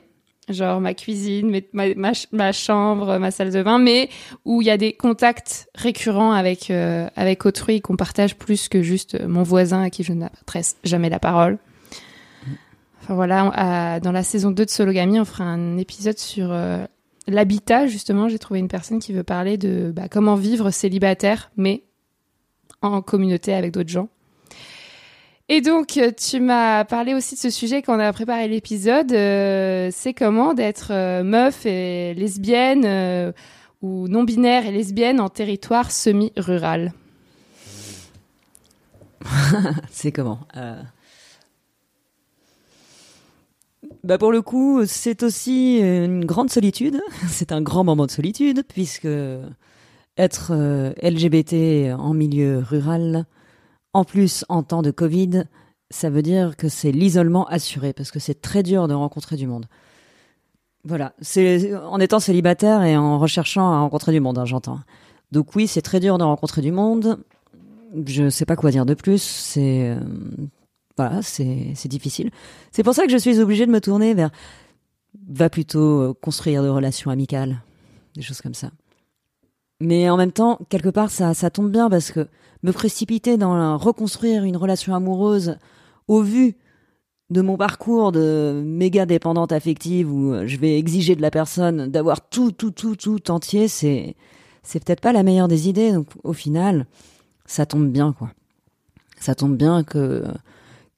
genre 0.49 0.81
ma 0.81 0.95
cuisine, 0.95 1.63
ma, 1.73 1.95
ma, 1.95 2.15
ch- 2.15 2.29
ma 2.33 2.53
chambre, 2.53 3.19
ma 3.19 3.31
salle 3.31 3.51
de 3.51 3.63
bain, 3.63 3.79
mais 3.79 4.09
où 4.45 4.63
il 4.63 4.67
y 4.67 4.71
a 4.71 4.77
des 4.77 4.93
contacts 4.93 5.69
récurrents 5.75 6.33
avec 6.33 6.71
euh, 6.71 7.09
avec 7.17 7.45
autrui 7.47 7.81
qu'on 7.81 7.97
partage 7.97 8.37
plus 8.37 8.69
que 8.69 8.83
juste 8.83 9.21
mon 9.27 9.43
voisin 9.43 9.83
à 9.83 9.91
qui 9.91 10.03
je 10.05 10.13
n'adresse 10.13 10.77
jamais 10.85 11.09
la 11.11 11.19
parole. 11.19 11.59
Enfin 13.03 13.15
voilà, 13.15 14.01
dans 14.01 14.13
la 14.13 14.23
saison 14.25 14.51
2 14.51 14.65
de 14.65 14.71
Sologamy, 14.71 15.21
on 15.21 15.25
fera 15.25 15.45
un 15.45 15.77
épisode 15.79 16.19
sur 16.19 16.49
euh, 16.51 16.85
l'habitat 17.29 17.87
justement. 17.87 18.29
J'ai 18.29 18.39
trouvé 18.39 18.59
une 18.61 18.69
personne 18.69 18.99
qui 18.99 19.13
veut 19.13 19.23
parler 19.23 19.57
de 19.59 19.93
bah, 19.95 20.09
comment 20.11 20.35
vivre 20.35 20.71
célibataire, 20.71 21.51
mais 21.57 21.85
en 22.83 23.03
communauté 23.03 23.55
avec 23.55 23.73
d'autres 23.73 23.89
gens. 23.91 24.09
Et 25.49 25.61
donc, 25.61 25.97
euh, 25.97 26.11
tu 26.11 26.41
m'as 26.41 26.85
parlé 26.85 27.15
aussi 27.15 27.37
de 27.37 27.41
ce 27.41 27.51
sujet 27.51 27.81
quand 27.81 27.97
on 27.97 28.01
a 28.01 28.13
préparé 28.13 28.49
l'épisode. 28.49 29.13
euh, 29.13 29.91
c'est 29.93 30.13
comment 30.13 30.55
d'être 30.55 30.89
euh, 30.91 31.23
meuf 31.23 31.65
et 31.67 32.15
lesbienne 32.15 33.33
ou 33.81 34.09
non-binaire 34.09 34.67
et 34.67 34.73
lesbienne 34.73 35.21
en 35.21 35.29
territoire 35.29 35.93
semi-rural? 35.93 36.93
C'est 39.91 40.11
comment 40.11 40.41
Bah 44.03 44.19
pour 44.19 44.33
le 44.33 44.43
coup, 44.43 44.85
c'est 44.87 45.23
aussi 45.25 45.79
une 45.79 46.25
grande 46.25 46.51
solitude. 46.51 47.01
C'est 47.29 47.51
un 47.53 47.61
grand 47.61 47.83
moment 47.83 48.07
de 48.07 48.11
solitude 48.11 48.65
puisque 48.69 49.09
être 50.17 50.53
LGBT 51.03 51.95
en 51.99 52.15
milieu 52.15 52.59
rural, 52.59 53.27
en 53.97 54.05
plus 54.05 54.45
en 54.51 54.63
temps 54.63 54.83
de 54.83 54.91
Covid, 54.91 55.45
ça 55.89 56.11
veut 56.11 56.21
dire 56.21 56.59
que 56.59 56.69
c'est 56.69 56.93
l'isolement 56.93 57.47
assuré 57.47 57.95
parce 57.95 58.11
que 58.11 58.19
c'est 58.19 58.43
très 58.43 58.63
dur 58.63 58.89
de 58.89 58.95
rencontrer 58.95 59.37
du 59.37 59.47
monde. 59.47 59.65
Voilà, 60.85 61.15
c'est 61.23 61.75
en 61.75 61.99
étant 61.99 62.21
célibataire 62.21 62.83
et 62.83 62.95
en 62.95 63.19
recherchant 63.19 63.73
à 63.73 63.81
rencontrer 63.81 64.13
du 64.13 64.21
monde, 64.21 64.37
hein, 64.37 64.45
j'entends. 64.45 64.81
Donc 65.33 65.57
oui, 65.57 65.67
c'est 65.67 65.81
très 65.81 65.99
dur 65.99 66.19
de 66.19 66.25
rencontrer 66.25 66.61
du 66.61 66.73
monde. 66.73 67.25
Je 68.07 68.29
sais 68.29 68.45
pas 68.45 68.55
quoi 68.55 68.71
dire 68.71 68.85
de 68.85 68.93
plus. 68.93 69.23
C'est 69.23 69.89
euh, 69.89 70.01
voilà, 70.99 71.23
c'est 71.23 71.89
difficile. 71.89 72.31
C'est 72.73 72.83
pour 72.83 72.93
ça 72.93 73.07
que 73.07 73.11
je 73.11 73.17
suis 73.17 73.41
obligée 73.41 73.65
de 73.65 73.73
me 73.73 73.81
tourner 73.81 74.13
vers 74.13 74.31
va 75.27 75.49
plutôt 75.49 76.03
euh, 76.03 76.13
construire 76.13 76.63
de 76.63 76.69
relations 76.69 77.11
amicales, 77.11 77.63
des 78.15 78.21
choses 78.21 78.43
comme 78.43 78.55
ça. 78.55 78.71
Mais 79.81 80.09
en 80.09 80.17
même 80.17 80.33
temps, 80.33 80.59
quelque 80.69 80.89
part, 80.89 81.11
ça, 81.11 81.35
ça 81.35 81.51
tombe 81.51 81.71
bien 81.71 81.91
parce 81.91 82.11
que 82.11 82.29
me 82.63 82.73
précipiter 82.73 83.37
dans 83.37 83.77
reconstruire 83.77 84.45
une 84.45 84.57
relation 84.57 84.95
amoureuse 84.95 85.59
au 86.09 86.23
vu 86.23 86.57
de 87.31 87.41
mon 87.41 87.57
parcours 87.57 88.13
de 88.13 88.63
méga 88.65 89.05
dépendante 89.05 89.53
affective 89.53 90.13
où 90.13 90.33
euh, 90.33 90.47
je 90.47 90.57
vais 90.59 90.79
exiger 90.79 91.17
de 91.17 91.23
la 91.23 91.31
personne 91.31 91.89
d'avoir 91.89 92.29
tout, 92.29 92.53
tout, 92.53 92.71
tout, 92.71 92.95
tout 92.95 93.31
entier, 93.31 93.69
c'est, 93.69 94.15
c'est 94.63 94.83
peut-être 94.85 95.01
pas 95.01 95.13
la 95.13 95.25
meilleure 95.25 95.49
des 95.49 95.69
idées. 95.69 95.93
Donc, 95.93 96.07
au 96.23 96.33
final, 96.33 96.87
ça 97.45 97.67
tombe 97.67 97.89
bien, 97.89 98.13
quoi. 98.13 98.31
Ça 99.19 99.35
tombe 99.35 99.57
bien 99.57 99.83
que, 99.83 100.25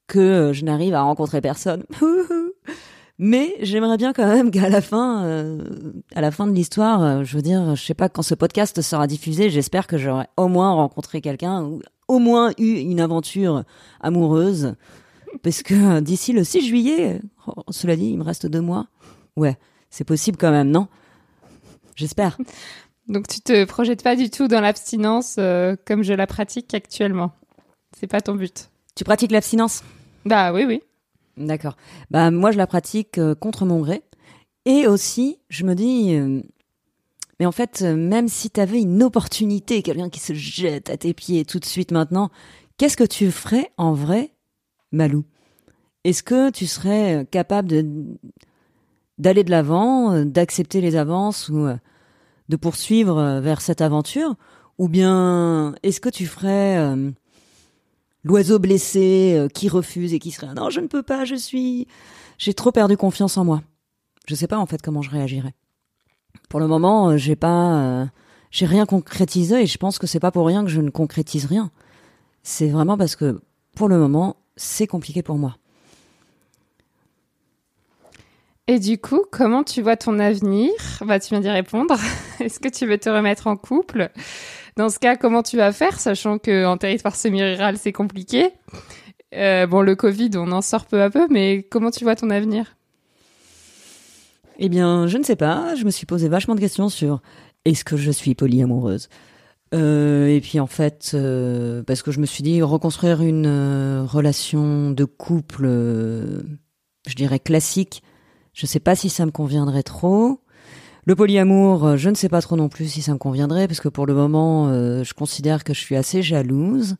que 0.06 0.52
je 0.52 0.64
n'arrive 0.64 0.94
à 0.94 1.02
rencontrer 1.02 1.40
personne. 1.40 1.84
Mais 3.18 3.56
j'aimerais 3.60 3.96
bien 3.96 4.12
quand 4.12 4.26
même 4.26 4.50
qu'à 4.52 4.68
la 4.68 4.80
fin, 4.80 5.24
euh, 5.24 5.62
à 6.14 6.20
la 6.20 6.30
fin 6.30 6.46
de 6.46 6.52
l'histoire, 6.52 7.02
euh, 7.02 7.24
je 7.24 7.36
veux 7.36 7.42
dire, 7.42 7.74
je 7.74 7.84
sais 7.84 7.94
pas 7.94 8.08
quand 8.08 8.22
ce 8.22 8.34
podcast 8.34 8.80
sera 8.80 9.06
diffusé, 9.06 9.50
j'espère 9.50 9.86
que 9.86 9.98
j'aurai 9.98 10.26
au 10.36 10.48
moins 10.48 10.72
rencontré 10.72 11.20
quelqu'un 11.20 11.62
ou 11.64 11.82
au 12.08 12.18
moins 12.18 12.52
eu 12.58 12.78
une 12.78 13.00
aventure 13.00 13.64
amoureuse, 14.00 14.74
parce 15.42 15.62
que 15.62 15.98
euh, 15.98 16.00
d'ici 16.00 16.32
le 16.32 16.44
6 16.44 16.66
juillet, 16.66 17.20
oh, 17.46 17.62
cela 17.70 17.96
dit, 17.96 18.10
il 18.10 18.18
me 18.18 18.24
reste 18.24 18.46
deux 18.46 18.60
mois. 18.60 18.86
Ouais, 19.36 19.56
c'est 19.90 20.04
possible 20.04 20.38
quand 20.38 20.50
même, 20.50 20.70
non? 20.70 20.88
J'espère. 21.94 22.38
Donc 23.08 23.26
tu 23.26 23.40
te 23.40 23.64
projettes 23.64 24.02
pas 24.02 24.16
du 24.16 24.30
tout 24.30 24.48
dans 24.48 24.60
l'abstinence 24.60 25.36
euh, 25.38 25.76
comme 25.86 26.02
je 26.02 26.12
la 26.12 26.26
pratique 26.26 26.72
actuellement. 26.74 27.32
C'est 27.98 28.06
pas 28.06 28.20
ton 28.20 28.34
but. 28.34 28.70
Tu 28.94 29.04
pratiques 29.04 29.32
l'abstinence? 29.32 29.82
Bah 30.24 30.52
oui, 30.52 30.64
oui. 30.66 30.82
D'accord. 31.38 31.76
Bah 32.10 32.30
moi 32.30 32.50
je 32.50 32.58
la 32.58 32.66
pratique 32.66 33.18
euh, 33.18 33.34
contre 33.34 33.64
mon 33.64 33.80
gré. 33.80 34.02
Et 34.64 34.86
aussi 34.86 35.38
je 35.48 35.64
me 35.64 35.74
dis 35.74 36.14
euh, 36.14 36.42
mais 37.38 37.46
en 37.46 37.52
fait 37.52 37.82
euh, 37.82 37.96
même 37.96 38.28
si 38.28 38.50
tu 38.50 38.60
avais 38.60 38.80
une 38.80 39.02
opportunité, 39.02 39.82
quelqu'un 39.82 40.10
qui 40.10 40.20
se 40.20 40.34
jette 40.34 40.90
à 40.90 40.96
tes 40.96 41.14
pieds 41.14 41.44
tout 41.44 41.60
de 41.60 41.64
suite 41.64 41.92
maintenant, 41.92 42.30
qu'est-ce 42.76 42.96
que 42.96 43.04
tu 43.04 43.30
ferais 43.30 43.70
en 43.76 43.92
vrai, 43.92 44.32
Malou? 44.92 45.24
Est-ce 46.04 46.22
que 46.22 46.50
tu 46.50 46.66
serais 46.66 47.26
capable 47.30 47.68
d'aller 49.18 49.44
de 49.44 49.50
l'avant, 49.50 50.24
d'accepter 50.24 50.80
les 50.80 50.96
avances 50.96 51.48
ou 51.48 51.68
de 52.48 52.56
poursuivre 52.56 53.40
vers 53.40 53.60
cette 53.60 53.80
aventure? 53.80 54.36
Ou 54.78 54.88
bien 54.88 55.74
est-ce 55.82 56.00
que 56.00 56.08
tu 56.08 56.26
ferais 56.26 56.96
l'oiseau 58.28 58.58
blessé 58.58 59.34
euh, 59.36 59.48
qui 59.48 59.68
refuse 59.68 60.12
et 60.12 60.18
qui 60.18 60.30
serait 60.30 60.52
non 60.54 60.68
je 60.68 60.80
ne 60.80 60.86
peux 60.86 61.02
pas 61.02 61.24
je 61.24 61.34
suis 61.34 61.88
j'ai 62.36 62.54
trop 62.54 62.70
perdu 62.70 62.96
confiance 62.96 63.36
en 63.36 63.44
moi. 63.44 63.62
Je 64.26 64.34
sais 64.34 64.46
pas 64.46 64.58
en 64.58 64.66
fait 64.66 64.82
comment 64.82 65.02
je 65.02 65.10
réagirais. 65.10 65.54
Pour 66.48 66.60
le 66.60 66.66
moment 66.66 67.10
euh, 67.10 67.16
j'ai 67.16 67.36
pas 67.36 67.78
euh, 67.78 68.06
j'ai 68.50 68.66
rien 68.66 68.84
concrétisé 68.84 69.62
et 69.62 69.66
je 69.66 69.78
pense 69.78 69.98
que 69.98 70.06
c'est 70.06 70.20
pas 70.20 70.30
pour 70.30 70.46
rien 70.46 70.62
que 70.62 70.70
je 70.70 70.80
ne 70.80 70.90
concrétise 70.90 71.46
rien. 71.46 71.70
C'est 72.42 72.68
vraiment 72.68 72.98
parce 72.98 73.16
que 73.16 73.40
pour 73.74 73.88
le 73.88 73.98
moment 73.98 74.36
c'est 74.56 74.86
compliqué 74.86 75.22
pour 75.22 75.38
moi. 75.38 75.56
Et 78.70 78.78
du 78.78 78.98
coup, 78.98 79.22
comment 79.32 79.64
tu 79.64 79.80
vois 79.80 79.96
ton 79.96 80.18
avenir? 80.18 80.70
Bah, 81.00 81.18
tu 81.18 81.30
viens 81.30 81.40
d'y 81.40 81.48
répondre. 81.48 81.96
Est-ce 82.38 82.60
que 82.60 82.68
tu 82.68 82.86
veux 82.86 82.98
te 82.98 83.08
remettre 83.08 83.46
en 83.46 83.56
couple? 83.56 84.10
Dans 84.78 84.90
ce 84.90 85.00
cas, 85.00 85.16
comment 85.16 85.42
tu 85.42 85.56
vas 85.56 85.72
faire, 85.72 85.98
sachant 85.98 86.38
que 86.38 86.64
en 86.64 86.76
territoire 86.76 87.16
semi-rural, 87.16 87.76
c'est 87.78 87.90
compliqué? 87.90 88.50
Euh, 89.34 89.66
Bon, 89.66 89.82
le 89.82 89.96
Covid, 89.96 90.30
on 90.36 90.52
en 90.52 90.62
sort 90.62 90.86
peu 90.86 91.02
à 91.02 91.10
peu, 91.10 91.26
mais 91.28 91.66
comment 91.68 91.90
tu 91.90 92.04
vois 92.04 92.14
ton 92.14 92.30
avenir? 92.30 92.76
Eh 94.60 94.68
bien, 94.68 95.08
je 95.08 95.18
ne 95.18 95.24
sais 95.24 95.34
pas. 95.34 95.74
Je 95.74 95.84
me 95.84 95.90
suis 95.90 96.06
posé 96.06 96.28
vachement 96.28 96.54
de 96.54 96.60
questions 96.60 96.88
sur 96.88 97.20
est-ce 97.64 97.84
que 97.84 97.96
je 97.96 98.12
suis 98.12 98.36
polyamoureuse? 98.36 99.08
Euh, 99.74 100.28
Et 100.28 100.40
puis 100.40 100.60
en 100.60 100.68
fait, 100.68 101.10
euh, 101.14 101.82
parce 101.82 102.02
que 102.02 102.12
je 102.12 102.20
me 102.20 102.26
suis 102.26 102.44
dit 102.44 102.62
reconstruire 102.62 103.20
une 103.20 103.46
euh, 103.48 104.04
relation 104.04 104.92
de 104.92 105.04
couple, 105.04 105.66
je 105.66 107.14
dirais 107.16 107.40
classique. 107.40 108.04
Je 108.52 108.64
sais 108.64 108.80
pas 108.80 108.94
si 108.94 109.08
ça 109.08 109.26
me 109.26 109.32
conviendrait 109.32 109.82
trop. 109.82 110.40
Le 111.08 111.16
polyamour, 111.16 111.86
euh, 111.86 111.96
je 111.96 112.10
ne 112.10 112.14
sais 112.14 112.28
pas 112.28 112.42
trop 112.42 112.54
non 112.54 112.68
plus 112.68 112.86
si 112.86 113.00
ça 113.00 113.14
me 113.14 113.16
conviendrait, 113.16 113.66
parce 113.66 113.80
que 113.80 113.88
pour 113.88 114.04
le 114.04 114.12
moment, 114.12 114.68
euh, 114.68 115.04
je 115.04 115.14
considère 115.14 115.64
que 115.64 115.72
je 115.72 115.80
suis 115.80 115.96
assez 115.96 116.20
jalouse. 116.20 116.96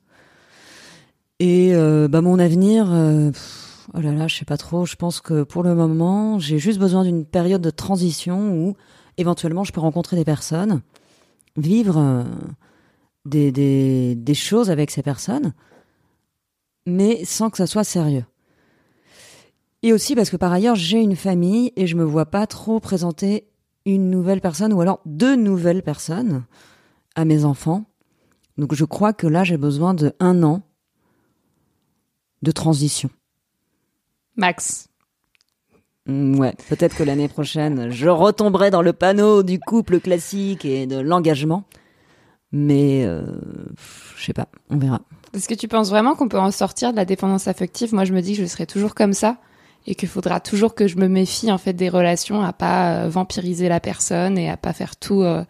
Et 1.40 1.75
euh, 1.75 2.09
bah 2.09 2.23
mon 2.23 2.38
avenir, 2.38 2.87
oh 2.87 4.01
là 4.01 4.12
là, 4.12 4.27
je 4.27 4.35
sais 4.35 4.47
pas 4.47 4.57
trop. 4.57 4.87
Je 4.87 4.97
pense 4.97 5.21
que 5.21 5.42
pour 5.42 5.62
le 5.62 5.75
moment, 5.75 6.38
j'ai 6.38 6.59
juste 6.59 6.79
besoin 6.79 7.05
d'une 7.05 7.27
période 7.27 7.61
de 7.61 7.68
transition 7.68 8.51
où 8.57 8.77
éventuellement 9.18 9.64
je 9.64 9.73
peux 9.75 9.81
rencontrer 9.83 10.16
des 10.16 10.25
personnes, 10.25 10.81
vivre 11.59 12.25
des 13.27 14.35
choses 14.35 14.71
avec 14.71 14.90
ces 14.90 15.03
personnes, 15.03 15.53
mais 16.87 17.27
sans 17.27 17.51
que 17.51 17.59
ça 17.59 17.66
soit 17.66 17.85
sérieux. 17.85 18.25
Et 19.83 19.92
aussi 19.92 20.14
parce 20.14 20.31
que 20.31 20.38
par 20.38 20.51
ailleurs, 20.51 20.77
j'ai 20.77 20.99
une 20.99 21.14
famille 21.14 21.75
et 21.77 21.87
je 21.87 21.94
me 21.94 22.05
vois 22.05 22.25
pas 22.25 22.47
trop 22.47 22.81
présenter 22.81 23.44
une 23.94 24.11
nouvelle 24.11 24.40
personne 24.40 24.72
ou 24.72 24.81
alors 24.81 25.01
deux 25.07 25.35
nouvelles 25.35 25.83
personnes 25.83 26.44
à 27.14 27.24
mes 27.24 27.44
enfants. 27.44 27.85
Donc 28.59 28.74
je 28.74 28.85
crois 28.85 29.12
que 29.12 29.27
là, 29.27 29.44
j'ai 29.44 29.57
besoin 29.57 29.94
de 29.94 30.12
un 30.20 30.42
an 30.42 30.62
de 32.42 32.51
transition. 32.51 33.09
Max. 34.37 34.88
Mm, 36.07 36.38
Ouais, 36.38 36.55
peut-être 36.68 36.96
que 36.96 37.03
l'année 37.03 37.29
prochaine, 37.29 37.90
je 37.90 38.09
retomberai 38.09 38.70
dans 38.70 38.83
le 38.83 38.92
panneau 38.92 39.42
du 39.42 39.59
couple 39.59 40.01
classique 40.01 40.64
et 40.64 40.87
de 40.87 40.98
l'engagement. 41.01 41.64
Mais 42.53 43.05
euh, 43.05 43.27
je 44.16 44.24
sais 44.24 44.33
pas, 44.33 44.48
on 44.70 44.79
verra. 44.79 45.01
Est-ce 45.35 45.48
que 45.48 45.55
tu 45.55 45.68
penses 45.68 45.90
vraiment 45.90 46.14
qu'on 46.14 46.29
peut 46.29 46.38
en 46.38 46.51
sortir 46.51 46.92
de 46.92 46.96
la 46.96 47.05
dépendance 47.05 47.48
affective? 47.48 47.94
Moi, 47.94 48.05
je 48.05 48.12
me 48.12 48.20
dis 48.22 48.35
que 48.35 48.42
je 48.42 48.46
serai 48.46 48.66
toujours 48.66 48.94
comme 48.94 49.12
ça 49.12 49.38
et 49.90 49.94
qu'il 49.94 50.09
faudra 50.09 50.38
toujours 50.38 50.74
que 50.74 50.87
je 50.87 50.98
me 50.98 51.09
méfie 51.09 51.51
en 51.51 51.57
fait 51.57 51.72
des 51.72 51.88
relations, 51.88 52.42
à 52.42 52.53
pas 52.53 52.92
euh, 52.92 53.09
vampiriser 53.09 53.70
la 53.70 53.81
personne 53.81 54.37
et 54.37 54.51
à 54.51 54.59
pas 54.59 54.74
faire 54.74 54.96
tout 54.96 55.22
euh, 55.22 55.42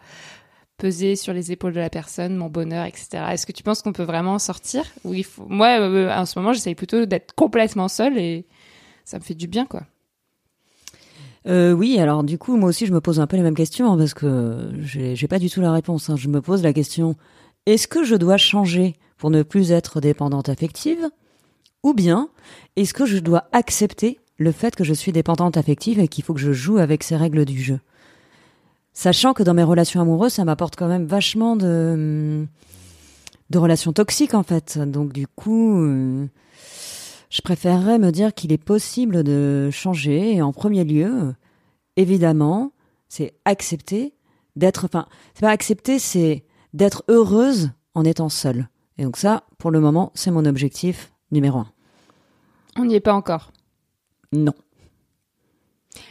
peser 0.77 1.17
sur 1.17 1.33
les 1.33 1.51
épaules 1.51 1.73
de 1.73 1.79
la 1.79 1.89
personne, 1.89 2.37
mon 2.37 2.47
bonheur, 2.47 2.85
etc. 2.85 3.21
Est-ce 3.31 3.45
que 3.45 3.51
tu 3.51 3.63
penses 3.63 3.81
qu'on 3.81 3.91
peut 3.91 4.03
vraiment 4.03 4.35
en 4.35 4.39
sortir? 4.39 4.85
Moi, 5.49 5.81
euh, 5.81 6.09
en 6.15 6.25
ce 6.25 6.39
moment, 6.39 6.53
j'essaye 6.53 6.73
plutôt 6.73 7.05
d'être 7.05 7.35
complètement 7.35 7.89
seule 7.89 8.17
et 8.17 8.45
ça 9.03 9.19
me 9.19 9.23
fait 9.23 9.35
du 9.35 9.47
bien, 9.47 9.65
quoi. 9.65 9.83
Oui, 11.45 11.97
alors 11.99 12.23
du 12.23 12.37
coup, 12.37 12.57
moi 12.57 12.69
aussi, 12.69 12.85
je 12.85 12.93
me 12.93 13.01
pose 13.01 13.19
un 13.19 13.25
peu 13.25 13.35
les 13.35 13.41
mêmes 13.41 13.55
questions 13.55 13.91
hein, 13.91 13.97
parce 13.97 14.13
que 14.13 14.71
j'ai 14.83 15.27
pas 15.27 15.39
du 15.39 15.49
tout 15.49 15.61
la 15.61 15.73
réponse. 15.73 16.09
hein. 16.09 16.15
Je 16.15 16.27
me 16.27 16.41
pose 16.41 16.61
la 16.61 16.73
question 16.73 17.15
est-ce 17.65 17.87
que 17.87 18.03
je 18.03 18.15
dois 18.15 18.37
changer 18.37 18.95
pour 19.17 19.31
ne 19.31 19.41
plus 19.41 19.71
être 19.71 19.99
dépendante 19.99 20.47
affective 20.47 21.09
Ou 21.83 21.93
bien 21.93 22.29
est-ce 22.75 22.93
que 22.93 23.07
je 23.07 23.17
dois 23.17 23.49
accepter 23.51 24.19
le 24.39 24.51
fait 24.51 24.75
que 24.75 24.83
je 24.83 24.93
suis 24.93 25.11
dépendante 25.11 25.57
affective 25.57 25.99
et 25.99 26.07
qu'il 26.07 26.23
faut 26.23 26.33
que 26.33 26.39
je 26.39 26.53
joue 26.53 26.79
avec 26.79 27.03
ces 27.03 27.15
règles 27.15 27.45
du 27.45 27.61
jeu 27.61 27.79
Sachant 28.93 29.33
que 29.33 29.43
dans 29.43 29.53
mes 29.53 29.63
relations 29.63 30.01
amoureuses, 30.01 30.33
ça 30.33 30.43
m'apporte 30.43 30.75
quand 30.75 30.87
même 30.87 31.05
vachement 31.05 31.55
de, 31.55 32.45
relations 33.53 33.93
toxiques 33.93 34.33
en 34.33 34.43
fait. 34.43 34.77
Donc 34.77 35.13
du 35.13 35.25
coup, 35.25 35.79
euh, 35.79 36.27
je 37.29 37.41
préférerais 37.41 37.97
me 37.97 38.11
dire 38.11 38.33
qu'il 38.33 38.51
est 38.51 38.57
possible 38.57 39.23
de 39.23 39.69
changer. 39.71 40.35
Et 40.35 40.41
en 40.41 40.51
premier 40.51 40.83
lieu, 40.83 41.33
évidemment, 41.95 42.73
c'est 43.07 43.33
accepter 43.45 44.15
d'être. 44.57 44.85
Enfin, 44.85 45.07
c'est 45.33 45.41
pas 45.41 45.51
accepter, 45.51 45.97
c'est 45.97 46.43
d'être 46.73 47.03
heureuse 47.07 47.71
en 47.93 48.03
étant 48.03 48.27
seule. 48.27 48.67
Et 48.97 49.03
donc 49.03 49.15
ça, 49.15 49.43
pour 49.59 49.71
le 49.71 49.79
moment, 49.79 50.11
c'est 50.13 50.31
mon 50.31 50.43
objectif 50.43 51.13
numéro 51.31 51.59
un. 51.59 51.71
On 52.75 52.83
n'y 52.83 52.95
est 52.95 52.99
pas 52.99 53.13
encore. 53.13 53.53
Non. 54.31 54.53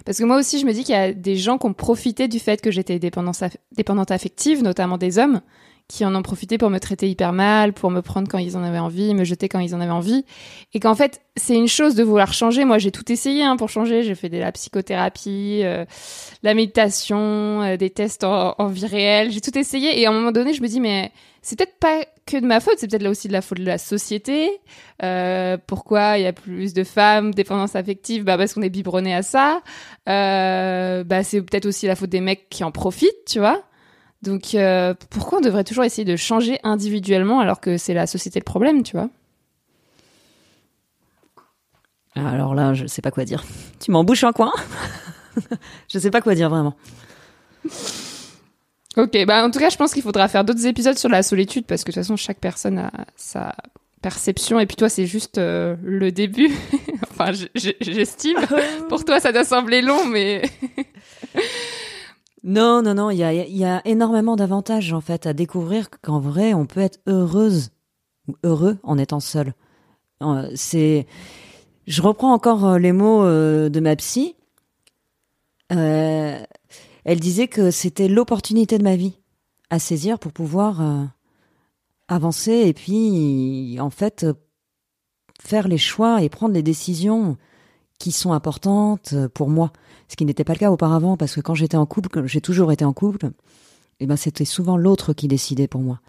Parce 0.05 0.19
que 0.19 0.25
moi 0.25 0.39
aussi, 0.39 0.59
je 0.59 0.67
me 0.67 0.73
dis 0.73 0.85
qu'il 0.85 0.95
y 0.95 0.99
a 0.99 1.13
des 1.13 1.37
gens 1.37 1.59
qui 1.59 1.67
ont 1.67 1.73
profité 1.73 2.29
du 2.29 2.39
fait 2.39 2.61
que 2.61 2.71
j'étais 2.71 2.99
dépendante 2.99 4.11
affective, 4.11 4.63
notamment 4.63 4.99
des 4.99 5.19
hommes, 5.19 5.41
qui 5.89 6.05
en 6.05 6.15
ont 6.15 6.23
profité 6.23 6.59
pour 6.59 6.69
me 6.69 6.79
traiter 6.79 7.09
hyper 7.09 7.33
mal, 7.33 7.73
pour 7.73 7.91
me 7.91 8.03
prendre 8.03 8.29
quand 8.29 8.39
ils 8.39 8.57
en 8.59 8.63
avaient 8.63 8.79
envie, 8.79 9.15
me 9.15 9.25
jeter 9.25 9.49
quand 9.49 9.59
ils 9.59 9.75
en 9.75 9.81
avaient 9.81 9.91
envie. 9.91 10.25
Et 10.75 10.81
qu'en 10.81 10.95
fait, 10.95 11.23
c'est 11.37 11.55
une 11.55 11.67
chose 11.67 11.95
de 11.95 12.03
vouloir 12.03 12.35
changer. 12.35 12.67
Moi, 12.67 12.77
j'ai 12.77 12.91
tout 12.91 13.11
essayé 13.11 13.43
hein, 13.43 13.57
pour 13.57 13.71
changer. 13.71 14.03
J'ai 14.03 14.15
fait 14.15 14.29
de 14.29 14.37
la 14.37 14.53
psychothérapie, 14.53 15.63
euh, 15.65 15.87
la 16.43 16.53
méditation, 16.53 17.63
euh, 17.63 17.77
des 17.79 17.89
tests 17.89 18.23
en, 18.25 18.67
vie 18.67 18.87
réelle. 18.87 19.31
J'ai 19.31 19.41
tout 19.41 19.57
essayé. 19.59 19.99
Et 19.99 20.07
à 20.07 20.11
un 20.11 20.13
moment 20.13 20.31
donné, 20.31 20.53
je 20.53 20.61
me 20.61 20.69
dis, 20.69 20.79
mais 20.79 21.11
c'est 21.41 21.57
peut-être 21.57 21.79
pas 21.79 22.05
que 22.27 22.37
de 22.37 22.45
ma 22.45 22.61
faute, 22.61 22.75
c'est 22.77 22.89
peut-être 22.89 23.03
là 23.03 23.09
aussi 23.09 23.27
de 23.27 23.33
la 23.33 23.41
faute 23.41 23.59
de 23.59 23.65
la 23.65 23.79
société. 23.79 24.51
Euh, 25.03 25.57
pourquoi 25.67 26.19
il 26.19 26.25
y 26.25 26.27
a 26.27 26.35
plus 26.35 26.75
de 26.75 26.85
femmes, 26.85 27.33
dépendance 27.33 27.75
affective 27.75 28.25
Bah 28.25 28.37
parce 28.37 28.53
qu'on 28.53 28.61
est 28.61 28.69
biberonné 28.69 29.15
à 29.15 29.23
ça. 29.23 29.63
Euh, 30.09 31.05
bah 31.05 31.23
c'est 31.23 31.41
peut-être 31.41 31.65
aussi 31.65 31.87
la 31.87 31.97
faute 31.97 32.11
des 32.11 32.21
mecs 32.21 32.51
qui 32.51 32.65
en 32.65 32.71
profitent, 32.71 33.25
tu 33.27 33.39
vois. 33.39 33.63
Donc 34.23 34.55
euh, 34.55 34.95
pourquoi 35.11 35.39
on 35.39 35.41
devrait 35.41 35.65
toujours 35.65 35.85
essayer 35.85 36.05
de 36.05 36.17
changer 36.17 36.59
individuellement 36.65 37.41
alors 37.41 37.61
que 37.61 37.77
c'est 37.79 37.95
la 37.95 38.07
société 38.07 38.41
le 38.41 38.45
problème, 38.45 38.83
tu 38.83 38.97
vois? 38.97 39.09
Alors 42.17 42.55
là, 42.55 42.75
je 42.75 42.87
sais 42.87 43.03
pas 43.03 43.11
quoi 43.13 43.25
dire. 43.25 43.45
Tu 43.81 43.91
m'embouches 43.93 44.25
un 44.25 44.33
coin? 44.33 44.53
Je 45.89 46.01
sais 46.01 46.11
pas 46.11 46.21
quoi 46.21 46.35
dire 46.35 46.51
vraiment. 46.51 46.75
Ok, 48.97 49.25
bah 49.25 49.45
en 49.45 49.51
tout 49.53 49.61
cas, 49.61 49.69
je 49.71 49.77
pense 49.77 49.93
qu'il 49.95 50.03
faudra 50.03 50.27
faire 50.27 50.43
d'autres 50.45 50.67
épisodes 50.67 50.99
sur 50.99 51.09
la 51.09 51.23
solitude 51.23 51.65
parce 51.65 51.85
que 51.85 51.91
de 51.91 51.95
toute 51.95 52.03
façon, 52.03 52.17
chaque 52.17 52.41
personne 52.41 52.79
a 52.79 52.91
sa 53.15 53.55
perception 54.03 54.59
et 54.59 54.67
puis 54.67 54.75
toi, 54.75 54.89
c'est 54.89 55.07
juste 55.07 55.39
euh, 55.39 55.77
le 55.85 56.11
début. 56.11 56.51
enfin, 57.11 57.31
je- 57.33 57.47
je- 57.55 57.71
j'estime. 57.81 58.39
Pour 58.89 59.05
toi, 59.05 59.21
ça 59.21 59.31
doit 59.31 59.45
sembler 59.45 59.81
long, 59.81 60.05
mais 60.07 60.43
Non, 62.49 62.81
non, 62.81 62.95
non, 62.95 63.11
il 63.11 63.19
y 63.19 63.65
a, 63.65 63.87
énormément 63.87 64.35
d'avantages 64.35 64.95
en 64.95 65.03
fait 65.03 65.27
à 65.27 65.35
découvrir 65.35 65.91
qu'en 65.91 66.19
vrai, 66.19 66.55
on 66.55 66.65
peut 66.65 66.81
être 66.81 66.99
heureuse 67.07 67.73
ou 68.27 68.37
heureux 68.43 68.79
en 68.83 68.97
étant 68.97 69.21
seul. 69.21 69.53
Euh, 70.23 70.51
C'est, 70.55 71.07
je 71.87 72.01
reprends 72.01 72.33
encore 72.33 72.65
euh, 72.65 72.79
les 72.79 72.93
mots 72.93 73.23
euh, 73.23 73.69
de 73.69 73.81
ma 73.81 73.95
psy. 73.97 74.35
Elle 75.69 77.21
disait 77.21 77.49
que 77.49 77.71
c'était 77.71 78.09
l'opportunité 78.09 78.79
de 78.79 78.85
ma 78.85 78.97
vie 78.97 79.19
à 79.69 79.79
saisir 79.79 80.19
pour 80.19 80.33
pouvoir 80.33 80.81
avancer 82.09 82.53
et 82.53 82.73
puis 82.73 83.77
en 83.79 83.91
fait 83.91 84.25
faire 85.39 85.69
les 85.69 85.77
choix 85.77 86.23
et 86.23 86.31
prendre 86.31 86.55
les 86.55 86.63
décisions 86.63 87.37
qui 87.99 88.13
sont 88.13 88.33
importantes 88.33 89.11
euh, 89.13 89.29
pour 89.29 89.49
moi 89.49 89.73
ce 90.09 90.17
qui 90.17 90.25
n'était 90.25 90.45
pas 90.45 90.55
le 90.55 90.59
cas 90.59 90.71
auparavant 90.71 91.17
parce 91.17 91.35
que 91.35 91.41
quand 91.41 91.55
j'étais 91.55 91.77
en 91.77 91.87
couple, 91.87 92.27
j'ai 92.27 92.41
toujours 92.41 92.73
été 92.73 92.85
en 92.85 92.93
couple, 92.93 93.31
eh 94.01 94.07
ben 94.07 94.17
c'était 94.17 94.47
souvent 94.47 94.77
l'autre 94.77 95.13
qui 95.13 95.29
décidait 95.29 95.69
pour 95.69 95.83
moi. 95.83 96.01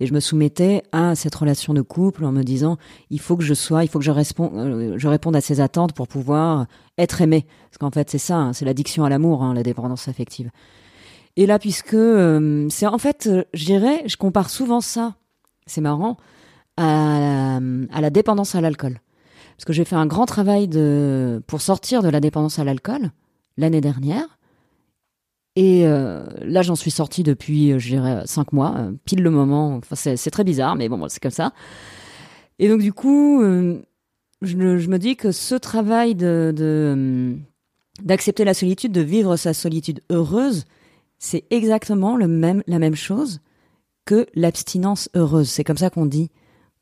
Et 0.00 0.06
je 0.06 0.14
me 0.14 0.20
soumettais 0.20 0.82
à 0.90 1.14
cette 1.14 1.34
relation 1.34 1.74
de 1.74 1.82
couple 1.82 2.24
en 2.24 2.32
me 2.32 2.42
disant 2.42 2.78
il 3.10 3.20
faut 3.20 3.36
que 3.36 3.44
je 3.44 3.54
sois, 3.54 3.84
il 3.84 3.88
faut 3.88 3.98
que 3.98 4.04
je, 4.04 4.10
réponde, 4.10 4.52
euh, 4.54 4.94
je 4.96 5.06
réponde 5.06 5.36
à 5.36 5.40
ses 5.40 5.60
attentes 5.60 5.92
pour 5.92 6.08
pouvoir 6.08 6.66
être 6.98 7.20
aimé. 7.20 7.46
Parce 7.70 7.78
qu'en 7.78 7.90
fait 7.90 8.10
c'est 8.10 8.18
ça, 8.18 8.36
hein, 8.36 8.52
c'est 8.52 8.64
l'addiction 8.64 9.04
à 9.04 9.10
l'amour, 9.10 9.42
hein, 9.42 9.54
la 9.54 9.62
dépendance 9.62 10.08
affective. 10.08 10.50
Et 11.36 11.46
là 11.46 11.58
puisque 11.58 11.94
euh, 11.94 12.66
c'est 12.70 12.86
en 12.86 12.98
fait, 12.98 13.28
je 13.52 13.64
dirais, 13.64 14.02
je 14.06 14.16
compare 14.16 14.48
souvent 14.48 14.80
ça, 14.80 15.14
c'est 15.66 15.82
marrant, 15.82 16.16
à 16.78 17.60
la 17.60 18.10
dépendance 18.10 18.54
à 18.54 18.60
l'alcool. 18.62 18.98
Parce 19.62 19.68
que 19.68 19.74
j'ai 19.74 19.84
fait 19.84 19.94
un 19.94 20.06
grand 20.06 20.26
travail 20.26 20.66
de 20.66 21.40
pour 21.46 21.62
sortir 21.62 22.02
de 22.02 22.08
la 22.08 22.18
dépendance 22.18 22.58
à 22.58 22.64
l'alcool 22.64 23.12
l'année 23.56 23.80
dernière. 23.80 24.40
Et 25.54 25.86
euh, 25.86 26.26
là, 26.40 26.62
j'en 26.62 26.74
suis 26.74 26.90
sortie 26.90 27.22
depuis, 27.22 27.70
euh, 27.70 27.78
je 27.78 27.90
dirais, 27.90 28.22
cinq 28.24 28.52
mois, 28.52 28.74
euh, 28.76 28.92
pile 29.04 29.22
le 29.22 29.30
moment. 29.30 29.76
Enfin, 29.76 29.94
c'est 29.94 30.30
très 30.32 30.42
bizarre, 30.42 30.74
mais 30.74 30.88
bon, 30.88 31.06
c'est 31.08 31.22
comme 31.22 31.30
ça. 31.30 31.52
Et 32.58 32.68
donc, 32.68 32.80
du 32.80 32.92
coup, 32.92 33.40
je, 33.40 34.56
me- 34.56 34.78
je 34.78 34.88
me 34.88 34.98
dis 34.98 35.14
que 35.14 35.30
ce 35.30 35.54
travail 35.54 36.16
de 36.16 37.36
d'accepter 38.02 38.42
la 38.42 38.54
solitude, 38.54 38.90
de 38.90 39.00
vivre 39.00 39.36
sa 39.36 39.54
solitude 39.54 40.00
heureuse, 40.10 40.64
c'est 41.20 41.44
exactement 41.50 42.16
le 42.16 42.26
même, 42.26 42.64
la 42.66 42.80
même 42.80 42.96
chose 42.96 43.38
que 44.06 44.26
l'abstinence 44.34 45.08
heureuse. 45.14 45.48
C'est 45.48 45.62
comme 45.62 45.76
ça 45.76 45.88
qu'on 45.88 46.06
dit 46.06 46.32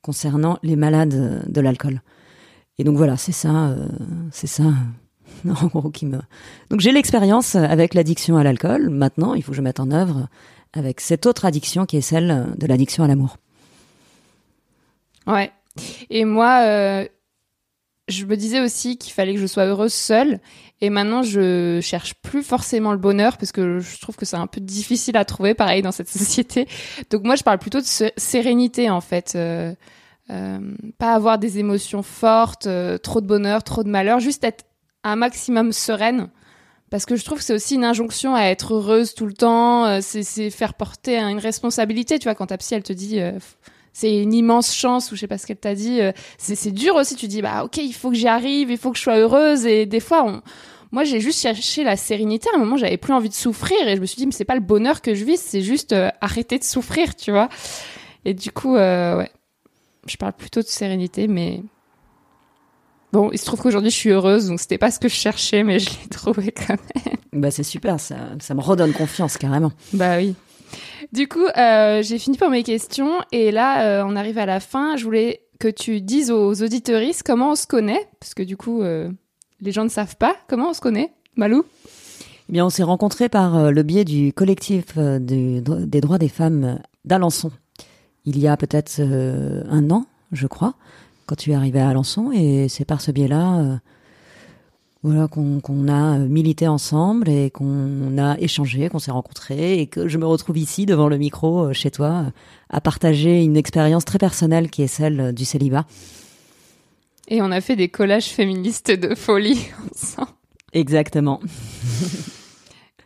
concernant 0.00 0.58
les 0.62 0.76
malades 0.76 1.44
de 1.46 1.60
l'alcool. 1.60 2.00
Et 2.80 2.84
donc 2.84 2.96
voilà, 2.96 3.18
c'est 3.18 3.30
ça, 3.32 3.68
euh, 3.68 3.86
c'est 4.32 4.46
ça. 4.46 4.64
Donc 5.44 6.80
j'ai 6.80 6.92
l'expérience 6.92 7.54
avec 7.54 7.92
l'addiction 7.92 8.38
à 8.38 8.42
l'alcool. 8.42 8.88
Maintenant, 8.88 9.34
il 9.34 9.42
faut 9.42 9.50
que 9.50 9.56
je 9.56 9.60
mette 9.60 9.80
en 9.80 9.90
œuvre 9.90 10.28
avec 10.72 11.02
cette 11.02 11.26
autre 11.26 11.44
addiction 11.44 11.84
qui 11.84 11.98
est 11.98 12.00
celle 12.00 12.46
de 12.56 12.66
l'addiction 12.66 13.04
à 13.04 13.06
l'amour. 13.06 13.36
ouais. 15.26 15.52
Et 16.08 16.24
moi, 16.24 16.62
euh, 16.64 17.06
je 18.08 18.24
me 18.24 18.34
disais 18.36 18.60
aussi 18.60 18.96
qu'il 18.96 19.12
fallait 19.12 19.34
que 19.34 19.40
je 19.40 19.46
sois 19.46 19.64
heureuse 19.66 19.92
seule. 19.92 20.40
Et 20.80 20.88
maintenant, 20.88 21.22
je 21.22 21.80
cherche 21.82 22.14
plus 22.14 22.42
forcément 22.42 22.92
le 22.92 22.98
bonheur 22.98 23.36
parce 23.36 23.52
que 23.52 23.78
je 23.78 24.00
trouve 24.00 24.16
que 24.16 24.24
c'est 24.24 24.36
un 24.38 24.46
peu 24.46 24.60
difficile 24.62 25.18
à 25.18 25.26
trouver, 25.26 25.52
pareil, 25.52 25.82
dans 25.82 25.92
cette 25.92 26.08
société. 26.18 26.66
Donc 27.10 27.24
moi, 27.24 27.36
je 27.36 27.42
parle 27.42 27.58
plutôt 27.58 27.80
de 27.80 27.84
sé- 27.86 28.14
sérénité, 28.16 28.88
en 28.88 29.02
fait. 29.02 29.34
Euh, 29.36 29.74
pas 30.98 31.14
avoir 31.14 31.38
des 31.38 31.58
émotions 31.58 32.02
fortes, 32.02 32.66
euh, 32.66 32.98
trop 32.98 33.20
de 33.20 33.26
bonheur, 33.26 33.62
trop 33.62 33.82
de 33.82 33.88
malheur, 33.88 34.20
juste 34.20 34.44
être 34.44 34.64
un 35.02 35.16
maximum 35.16 35.72
sereine. 35.72 36.28
Parce 36.90 37.06
que 37.06 37.14
je 37.14 37.24
trouve 37.24 37.38
que 37.38 37.44
c'est 37.44 37.54
aussi 37.54 37.76
une 37.76 37.84
injonction 37.84 38.34
à 38.34 38.44
être 38.44 38.74
heureuse 38.74 39.14
tout 39.14 39.26
le 39.26 39.32
temps. 39.32 39.86
euh, 39.86 39.98
c'est, 40.02 40.50
faire 40.50 40.74
porter 40.74 41.18
une 41.18 41.38
responsabilité. 41.38 42.18
Tu 42.18 42.24
vois, 42.24 42.34
quand 42.34 42.46
ta 42.46 42.58
psy, 42.58 42.74
elle 42.74 42.82
te 42.82 42.92
dit, 42.92 43.20
euh, 43.20 43.32
c'est 43.92 44.22
une 44.22 44.34
immense 44.34 44.74
chance, 44.74 45.10
ou 45.10 45.14
je 45.14 45.20
sais 45.20 45.26
pas 45.26 45.38
ce 45.38 45.46
qu'elle 45.46 45.56
t'a 45.56 45.74
dit, 45.74 46.00
euh, 46.00 46.12
c'est, 46.38 46.72
dur 46.72 46.96
aussi. 46.96 47.16
Tu 47.16 47.28
dis, 47.28 47.42
bah 47.42 47.64
ok, 47.64 47.76
il 47.78 47.92
faut 47.92 48.10
que 48.10 48.16
j'y 48.16 48.28
arrive, 48.28 48.70
il 48.70 48.78
faut 48.78 48.90
que 48.90 48.98
je 48.98 49.02
sois 49.02 49.18
heureuse. 49.18 49.66
Et 49.66 49.86
des 49.86 50.00
fois, 50.00 50.42
moi, 50.92 51.04
j'ai 51.04 51.20
juste 51.20 51.40
cherché 51.40 51.84
la 51.84 51.96
sérénité. 51.96 52.48
À 52.52 52.56
un 52.56 52.58
moment, 52.58 52.76
j'avais 52.76 52.96
plus 52.96 53.12
envie 53.12 53.28
de 53.28 53.34
souffrir. 53.34 53.86
Et 53.86 53.96
je 53.96 54.00
me 54.00 54.06
suis 54.06 54.16
dit, 54.16 54.26
mais 54.26 54.32
c'est 54.32 54.44
pas 54.44 54.54
le 54.54 54.60
bonheur 54.60 55.02
que 55.02 55.14
je 55.14 55.24
vis, 55.24 55.40
c'est 55.40 55.62
juste 55.62 55.92
euh, 55.92 56.10
arrêter 56.20 56.58
de 56.58 56.64
souffrir, 56.64 57.14
tu 57.14 57.30
vois. 57.30 57.48
Et 58.24 58.34
du 58.34 58.50
coup, 58.50 58.76
euh, 58.76 59.18
ouais, 59.18 59.30
je 60.10 60.16
parle 60.16 60.32
plutôt 60.34 60.60
de 60.60 60.66
sérénité, 60.66 61.28
mais 61.28 61.62
bon, 63.12 63.30
il 63.32 63.38
se 63.38 63.44
trouve 63.44 63.60
qu'aujourd'hui 63.60 63.90
je 63.90 63.96
suis 63.96 64.10
heureuse, 64.10 64.48
donc 64.48 64.60
c'était 64.60 64.78
pas 64.78 64.90
ce 64.90 64.98
que 64.98 65.08
je 65.08 65.14
cherchais, 65.14 65.62
mais 65.62 65.78
je 65.78 65.90
l'ai 65.90 66.08
trouvé 66.10 66.52
quand 66.52 66.76
même. 66.94 67.16
Bah 67.32 67.50
c'est 67.50 67.62
super, 67.62 67.98
ça, 68.00 68.16
ça 68.40 68.54
me 68.54 68.60
redonne 68.60 68.92
confiance 68.92 69.36
carrément. 69.36 69.72
Bah 69.92 70.16
oui. 70.18 70.34
Du 71.12 71.26
coup, 71.28 71.44
euh, 71.56 72.02
j'ai 72.02 72.18
fini 72.18 72.36
pour 72.36 72.50
mes 72.50 72.62
questions 72.62 73.12
et 73.32 73.50
là, 73.50 73.84
euh, 74.00 74.04
on 74.06 74.14
arrive 74.14 74.38
à 74.38 74.46
la 74.46 74.60
fin. 74.60 74.96
Je 74.96 75.04
voulais 75.04 75.42
que 75.58 75.66
tu 75.68 76.00
dises 76.00 76.30
aux 76.30 76.62
auditeuristes 76.62 77.22
comment 77.24 77.52
on 77.52 77.54
se 77.56 77.66
connaît, 77.66 78.08
parce 78.20 78.34
que 78.34 78.42
du 78.42 78.56
coup, 78.56 78.82
euh, 78.82 79.10
les 79.60 79.72
gens 79.72 79.82
ne 79.84 79.88
savent 79.88 80.16
pas 80.16 80.36
comment 80.48 80.70
on 80.70 80.72
se 80.74 80.80
connaît. 80.80 81.12
Malou 81.36 81.64
Eh 82.48 82.52
bien, 82.52 82.64
on 82.66 82.70
s'est 82.70 82.82
rencontrés 82.84 83.28
par 83.28 83.72
le 83.72 83.82
biais 83.82 84.04
du 84.04 84.32
collectif 84.32 84.96
du- 84.96 85.60
des 85.60 86.00
droits 86.00 86.18
des 86.18 86.28
femmes 86.28 86.78
d'Alençon. 87.04 87.50
Il 88.26 88.38
y 88.38 88.48
a 88.48 88.56
peut-être 88.56 88.96
euh, 89.00 89.62
un 89.70 89.90
an, 89.90 90.06
je 90.32 90.46
crois, 90.46 90.74
quand 91.26 91.36
tu 91.36 91.52
es 91.52 91.54
arrivé 91.54 91.80
à 91.80 91.88
Alençon, 91.88 92.32
et 92.32 92.68
c'est 92.68 92.84
par 92.84 93.00
ce 93.00 93.10
biais-là, 93.10 93.58
euh, 93.58 93.76
voilà, 95.02 95.28
qu'on 95.28 95.88
a 95.88 96.18
milité 96.18 96.68
ensemble 96.68 97.30
et 97.30 97.50
qu'on 97.50 98.18
a 98.18 98.38
échangé, 98.38 98.90
qu'on 98.90 98.98
s'est 98.98 99.10
rencontrés, 99.10 99.80
et 99.80 99.86
que 99.86 100.08
je 100.08 100.18
me 100.18 100.26
retrouve 100.26 100.58
ici 100.58 100.84
devant 100.84 101.08
le 101.08 101.16
micro 101.16 101.68
euh, 101.68 101.72
chez 101.72 101.90
toi, 101.90 102.24
euh, 102.26 102.30
à 102.68 102.80
partager 102.82 103.42
une 103.42 103.56
expérience 103.56 104.04
très 104.04 104.18
personnelle 104.18 104.68
qui 104.68 104.82
est 104.82 104.88
celle 104.88 105.20
euh, 105.20 105.32
du 105.32 105.46
célibat. 105.46 105.86
Et 107.28 107.40
on 107.40 107.50
a 107.50 107.62
fait 107.62 107.76
des 107.76 107.88
collages 107.88 108.28
féministes 108.28 108.90
de 108.90 109.14
folie 109.14 109.68
ensemble. 109.94 110.28
Exactement. 110.74 111.40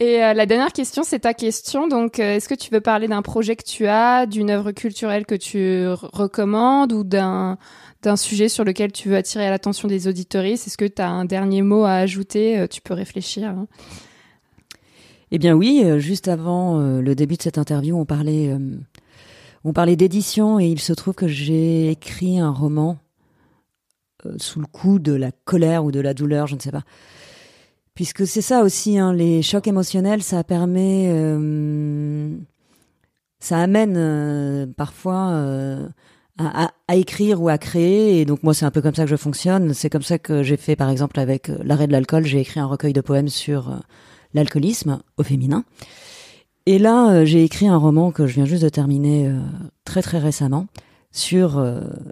Et 0.00 0.22
euh, 0.24 0.35
la 0.35 0.46
dernière 0.46 0.72
question, 0.72 1.02
c'est 1.04 1.20
ta 1.20 1.35
question. 1.35 1.87
Donc, 1.88 2.18
euh, 2.18 2.37
est-ce 2.37 2.48
que 2.48 2.54
tu 2.54 2.70
veux 2.72 2.80
parler 2.80 3.07
d'un 3.07 3.22
projet 3.22 3.54
que 3.57 3.64
tu 3.64 3.87
as, 3.87 4.26
d'une 4.26 4.50
œuvre 4.50 4.72
culturelle 4.72 5.24
que 5.24 5.35
tu 5.35 5.87
recommandes 5.88 6.92
ou 6.92 7.04
d'un 7.04 7.59
d'un 8.02 8.16
sujet 8.16 8.50
sur 8.50 8.64
lequel 8.64 8.92
tu 8.92 9.09
veux 9.09 9.16
attirer 9.16 9.48
l'attention 9.48 9.88
des 9.88 10.09
auditoristes? 10.09 10.66
Est-ce 10.66 10.76
que 10.76 10.85
tu 10.85 11.00
as 11.00 11.09
un 11.09 11.24
dernier 11.24 11.62
mot 11.62 11.85
à 11.85 11.94
ajouter? 11.94 12.59
Euh, 12.59 12.66
Tu 12.66 12.80
peux 12.80 12.92
réfléchir. 12.94 13.48
hein. 13.48 13.66
Eh 15.30 15.38
bien 15.38 15.54
oui, 15.54 15.83
juste 15.98 16.28
avant 16.28 16.78
le 16.78 17.14
début 17.16 17.37
de 17.37 17.42
cette 17.42 17.59
interview, 17.59 17.98
on 17.98 18.04
parlait, 18.04 18.57
on 19.64 19.72
parlait 19.72 19.96
d'édition 19.96 20.61
et 20.61 20.66
il 20.66 20.78
se 20.78 20.92
trouve 20.92 21.14
que 21.14 21.26
j'ai 21.26 21.90
écrit 21.90 22.38
un 22.38 22.52
roman 22.52 22.98
sous 24.37 24.61
le 24.61 24.66
coup 24.66 25.00
de 25.00 25.12
la 25.12 25.33
colère 25.44 25.85
ou 25.85 25.90
de 25.90 25.98
la 25.98 26.14
douleur, 26.14 26.46
je 26.46 26.54
ne 26.54 26.61
sais 26.61 26.70
pas. 26.70 26.85
Puisque 27.94 28.26
c'est 28.26 28.40
ça 28.42 28.62
aussi, 28.62 28.98
hein, 28.98 29.12
les 29.12 29.40
chocs 29.42 29.68
émotionnels, 29.68 30.22
ça 30.22 30.42
permet, 30.42 31.07
euh, 31.11 32.28
ça 33.38 33.59
amène 33.59 33.94
euh, 33.96 34.66
parfois 34.76 35.30
euh, 35.30 35.87
à, 36.38 36.64
à- 36.64 36.70
à 36.88 36.96
écrire 36.96 37.40
ou 37.40 37.48
à 37.48 37.57
créer. 37.59 38.20
Et 38.20 38.24
donc 38.24 38.42
moi, 38.42 38.52
c'est 38.52 38.64
un 38.64 38.72
peu 38.72 38.83
comme 38.83 38.94
ça 38.94 39.04
que 39.04 39.11
je 39.11 39.16
fonctionne. 39.16 39.74
C'est 39.74 39.90
comme 39.90 40.02
ça 40.02 40.18
que 40.18 40.42
j'ai 40.42 40.57
fait, 40.57 40.74
par 40.74 40.90
exemple, 40.90 41.20
avec 41.20 41.50
euh, 41.50 41.59
l'arrêt 41.64 41.87
de 41.87 41.92
l'alcool, 41.92 42.24
j'ai 42.26 42.40
écrit 42.40 42.59
un 42.59 42.66
recueil 42.66 42.92
de 42.92 43.00
poèmes 43.00 43.28
sur 43.28 43.70
euh, 43.70 43.76
l'alcoolisme 44.35 45.00
au 45.16 45.22
féminin. 45.22 45.64
Et 46.66 46.78
là, 46.80 47.12
euh, 47.12 47.24
j'ai 47.24 47.44
écrit 47.44 47.68
un 47.68 47.76
roman 47.76 48.11
que 48.11 48.26
je 48.26 48.35
viens 48.35 48.44
juste 48.46 48.64
de 48.64 48.68
terminer 48.70 49.30
très 49.85 50.02
très 50.02 50.18
récemment 50.18 50.66
sur 51.12 51.64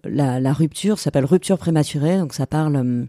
la, 0.05 0.39
la 0.39 0.53
rupture. 0.53 0.97
Ça 0.99 1.05
s'appelle 1.05 1.25
Rupture 1.25 1.59
prématurée. 1.59 2.19
Donc 2.19 2.35
ça 2.35 2.47
parle, 2.47 2.77
euh, 2.77 3.05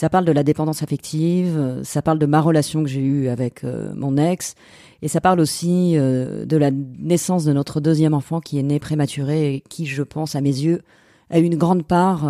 ça 0.00 0.08
parle 0.08 0.24
de 0.24 0.32
la 0.32 0.42
dépendance 0.42 0.82
affective. 0.82 1.58
euh, 1.58 1.84
Ça 1.84 2.00
parle 2.00 2.18
de 2.18 2.24
ma 2.24 2.40
relation 2.40 2.82
que 2.82 2.88
j'ai 2.88 3.02
eue 3.02 3.28
avec 3.28 3.64
euh, 3.64 3.92
mon 3.94 4.16
ex. 4.16 4.54
Et 5.02 5.08
ça 5.08 5.20
parle 5.20 5.40
aussi 5.40 5.92
euh, 5.98 6.46
de 6.46 6.56
la 6.56 6.70
naissance 6.70 7.44
de 7.44 7.52
notre 7.52 7.82
deuxième 7.82 8.14
enfant 8.14 8.40
qui 8.40 8.58
est 8.58 8.62
né 8.62 8.78
prématuré 8.78 9.56
et 9.56 9.60
qui, 9.68 9.84
je 9.84 10.02
pense, 10.02 10.34
à 10.34 10.40
mes 10.40 10.48
yeux, 10.48 10.80
a 11.28 11.38
eu 11.38 11.42
une 11.42 11.58
grande 11.58 11.84
part 11.84 12.22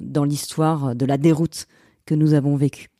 dans 0.00 0.22
l'histoire 0.22 0.94
de 0.94 1.04
la 1.04 1.18
déroute 1.18 1.66
que 2.06 2.14
nous 2.14 2.32
avons 2.32 2.54
vécue. 2.54 2.90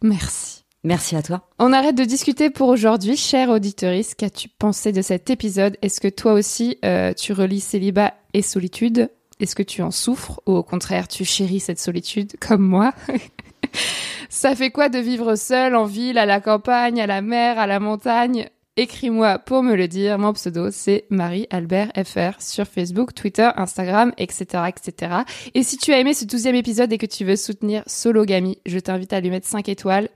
Merci. 0.02 0.64
Merci 0.82 1.14
à 1.14 1.22
toi. 1.22 1.48
On 1.60 1.72
arrête 1.72 1.94
de 1.94 2.02
discuter 2.02 2.50
pour 2.50 2.68
aujourd'hui. 2.68 3.16
Chère 3.16 3.50
auditrice, 3.50 4.16
qu'as-tu 4.16 4.48
pensé 4.48 4.90
de 4.90 5.02
cet 5.02 5.30
épisode? 5.30 5.76
Est-ce 5.82 6.00
que 6.00 6.08
toi 6.08 6.32
aussi, 6.32 6.78
euh, 6.84 7.12
tu 7.12 7.32
relis 7.32 7.60
célibat 7.60 8.14
et 8.34 8.42
solitude? 8.42 9.08
Est-ce 9.38 9.54
que 9.54 9.62
tu 9.62 9.82
en 9.82 9.92
souffres 9.92 10.40
ou 10.46 10.52
au 10.56 10.64
contraire, 10.64 11.06
tu 11.06 11.24
chéris 11.24 11.60
cette 11.60 11.78
solitude 11.78 12.32
comme 12.40 12.62
moi? 12.62 12.92
Ça 14.28 14.56
fait 14.56 14.70
quoi 14.70 14.88
de 14.88 14.98
vivre 14.98 15.36
seul 15.36 15.76
en 15.76 15.84
ville, 15.84 16.18
à 16.18 16.26
la 16.26 16.40
campagne, 16.40 17.00
à 17.00 17.06
la 17.06 17.22
mer, 17.22 17.60
à 17.60 17.68
la 17.68 17.78
montagne? 17.78 18.48
Écris-moi 18.78 19.38
pour 19.38 19.62
me 19.62 19.74
le 19.74 19.86
dire. 19.86 20.18
Mon 20.18 20.32
pseudo, 20.32 20.70
c'est 20.70 21.04
Marie-Albert 21.10 21.92
FR 21.94 22.40
sur 22.40 22.66
Facebook, 22.66 23.12
Twitter, 23.12 23.50
Instagram, 23.56 24.14
etc., 24.16 24.64
etc. 24.68 25.12
Et 25.52 25.62
si 25.62 25.76
tu 25.76 25.92
as 25.92 25.98
aimé 25.98 26.14
ce 26.14 26.24
douzième 26.24 26.54
épisode 26.54 26.90
et 26.90 26.96
que 26.96 27.04
tu 27.04 27.26
veux 27.26 27.36
soutenir 27.36 27.82
Sologamy, 27.86 28.60
je 28.64 28.78
t'invite 28.78 29.12
à 29.12 29.20
lui 29.20 29.28
mettre 29.28 29.46
5 29.46 29.68
étoiles, 29.68 30.08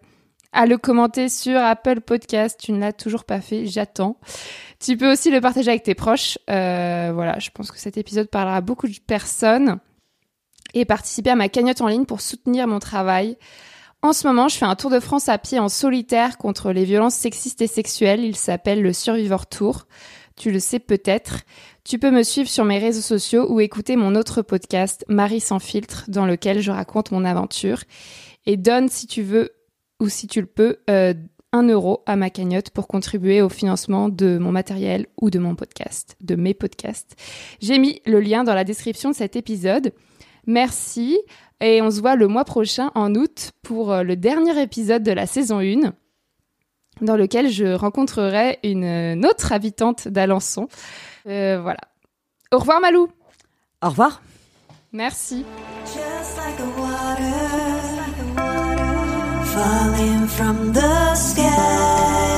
à 0.53 0.65
le 0.65 0.79
commenter 0.79 1.29
sur 1.29 1.59
Apple 1.59 2.01
Podcast. 2.01 2.59
Tu 2.59 2.73
ne 2.73 2.81
l'as 2.81 2.95
toujours 2.95 3.25
pas 3.25 3.43
fait, 3.43 3.67
j'attends. 3.67 4.17
Tu 4.81 4.97
peux 4.97 5.13
aussi 5.13 5.31
le 5.31 5.43
partager 5.43 5.69
avec 5.69 5.83
tes 5.83 5.95
proches. 5.95 6.39
Euh, 6.49 7.11
voilà, 7.13 7.39
je 7.39 7.51
pense 7.51 7.71
que 7.71 7.79
cet 7.79 7.99
épisode 7.99 8.29
parlera 8.29 8.57
à 8.57 8.61
beaucoup 8.63 8.89
de 8.89 8.99
personnes. 9.07 9.81
Et 10.73 10.87
participer 10.87 11.31
à 11.31 11.37
ma 11.37 11.51
cagnotte 11.51 11.83
en 11.83 11.89
ligne 11.89 12.07
pour 12.07 12.23
soutenir 12.23 12.67
mon 12.67 12.79
travail. 12.79 13.37
En 14.07 14.13
ce 14.13 14.25
moment, 14.25 14.47
je 14.47 14.57
fais 14.57 14.65
un 14.65 14.77
tour 14.77 14.89
de 14.89 15.01
France 15.01 15.29
à 15.29 15.37
pied 15.37 15.59
en 15.59 15.69
solitaire 15.69 16.39
contre 16.39 16.71
les 16.71 16.85
violences 16.85 17.17
sexistes 17.17 17.61
et 17.61 17.67
sexuelles. 17.67 18.25
Il 18.25 18.37
s'appelle 18.37 18.81
le 18.81 18.93
Survivor 18.93 19.49
Tour. 19.49 19.89
Tu 20.37 20.53
le 20.53 20.61
sais 20.61 20.79
peut-être. 20.79 21.41
Tu 21.83 21.99
peux 21.99 22.13
me 22.13 22.23
suivre 22.23 22.49
sur 22.49 22.65
mes 22.65 22.79
réseaux 22.79 23.01
sociaux 23.01 23.53
ou 23.53 23.59
écouter 23.59 23.97
mon 23.97 24.15
autre 24.15 24.43
podcast, 24.43 25.05
Marie 25.09 25.41
sans 25.41 25.59
filtre, 25.59 26.05
dans 26.07 26.25
lequel 26.25 26.61
je 26.61 26.71
raconte 26.71 27.11
mon 27.11 27.25
aventure. 27.25 27.83
Et 28.47 28.57
donne, 28.57 28.89
si 28.89 29.09
tu 29.09 29.23
veux 29.23 29.51
ou 29.99 30.09
si 30.09 30.29
tu 30.29 30.41
le 30.41 30.47
peux, 30.47 30.77
euh, 30.89 31.13
un 31.53 31.65
euro 31.65 32.05
à 32.07 32.15
ma 32.15 32.31
cagnotte 32.31 32.71
pour 32.71 32.87
contribuer 32.87 33.43
au 33.43 33.49
financement 33.49 34.09
de 34.09 34.39
mon 34.39 34.53
matériel 34.53 35.07
ou 35.21 35.31
de 35.31 35.41
mon 35.41 35.57
podcast, 35.57 36.17
de 36.21 36.37
mes 36.37 36.55
podcasts. 36.55 37.17
J'ai 37.61 37.81
mis 37.81 38.01
le 38.07 38.21
lien 38.21 38.45
dans 38.45 38.55
la 38.55 38.63
description 38.63 39.11
de 39.11 39.17
cet 39.17 39.35
épisode. 39.35 39.93
Merci. 40.47 41.19
Et 41.61 41.81
on 41.81 41.91
se 41.91 42.01
voit 42.01 42.17
le 42.17 42.29
mois 42.29 42.45
prochain, 42.45 42.91
en 42.95 43.15
août, 43.15 43.53
pour 43.63 43.93
euh, 43.93 44.03
le 44.03 44.17
dernier 44.17 44.61
épisode 44.61 45.03
de 45.03 45.13
la 45.13 45.27
saison 45.27 45.61
1, 45.61 45.93
dans 47.01 47.17
lequel 47.17 47.51
je 47.51 47.75
rencontrerai 47.75 48.59
une, 48.63 48.85
une 48.85 49.25
autre 49.27 49.53
habitante 49.53 50.09
d'Alençon. 50.09 50.69
Euh, 51.27 51.59
voilà. 51.61 51.81
Au 52.53 52.59
revoir 52.59 52.81
Malou. 52.81 53.09
Au 53.83 53.89
revoir. 53.89 54.23
Merci. 54.93 55.45
Just 55.85 56.37
like 56.37 56.57
the 56.57 56.81
water 56.81 57.67
falling 59.57 60.27
from 60.27 60.73
the 60.73 61.15
sky. 61.15 62.36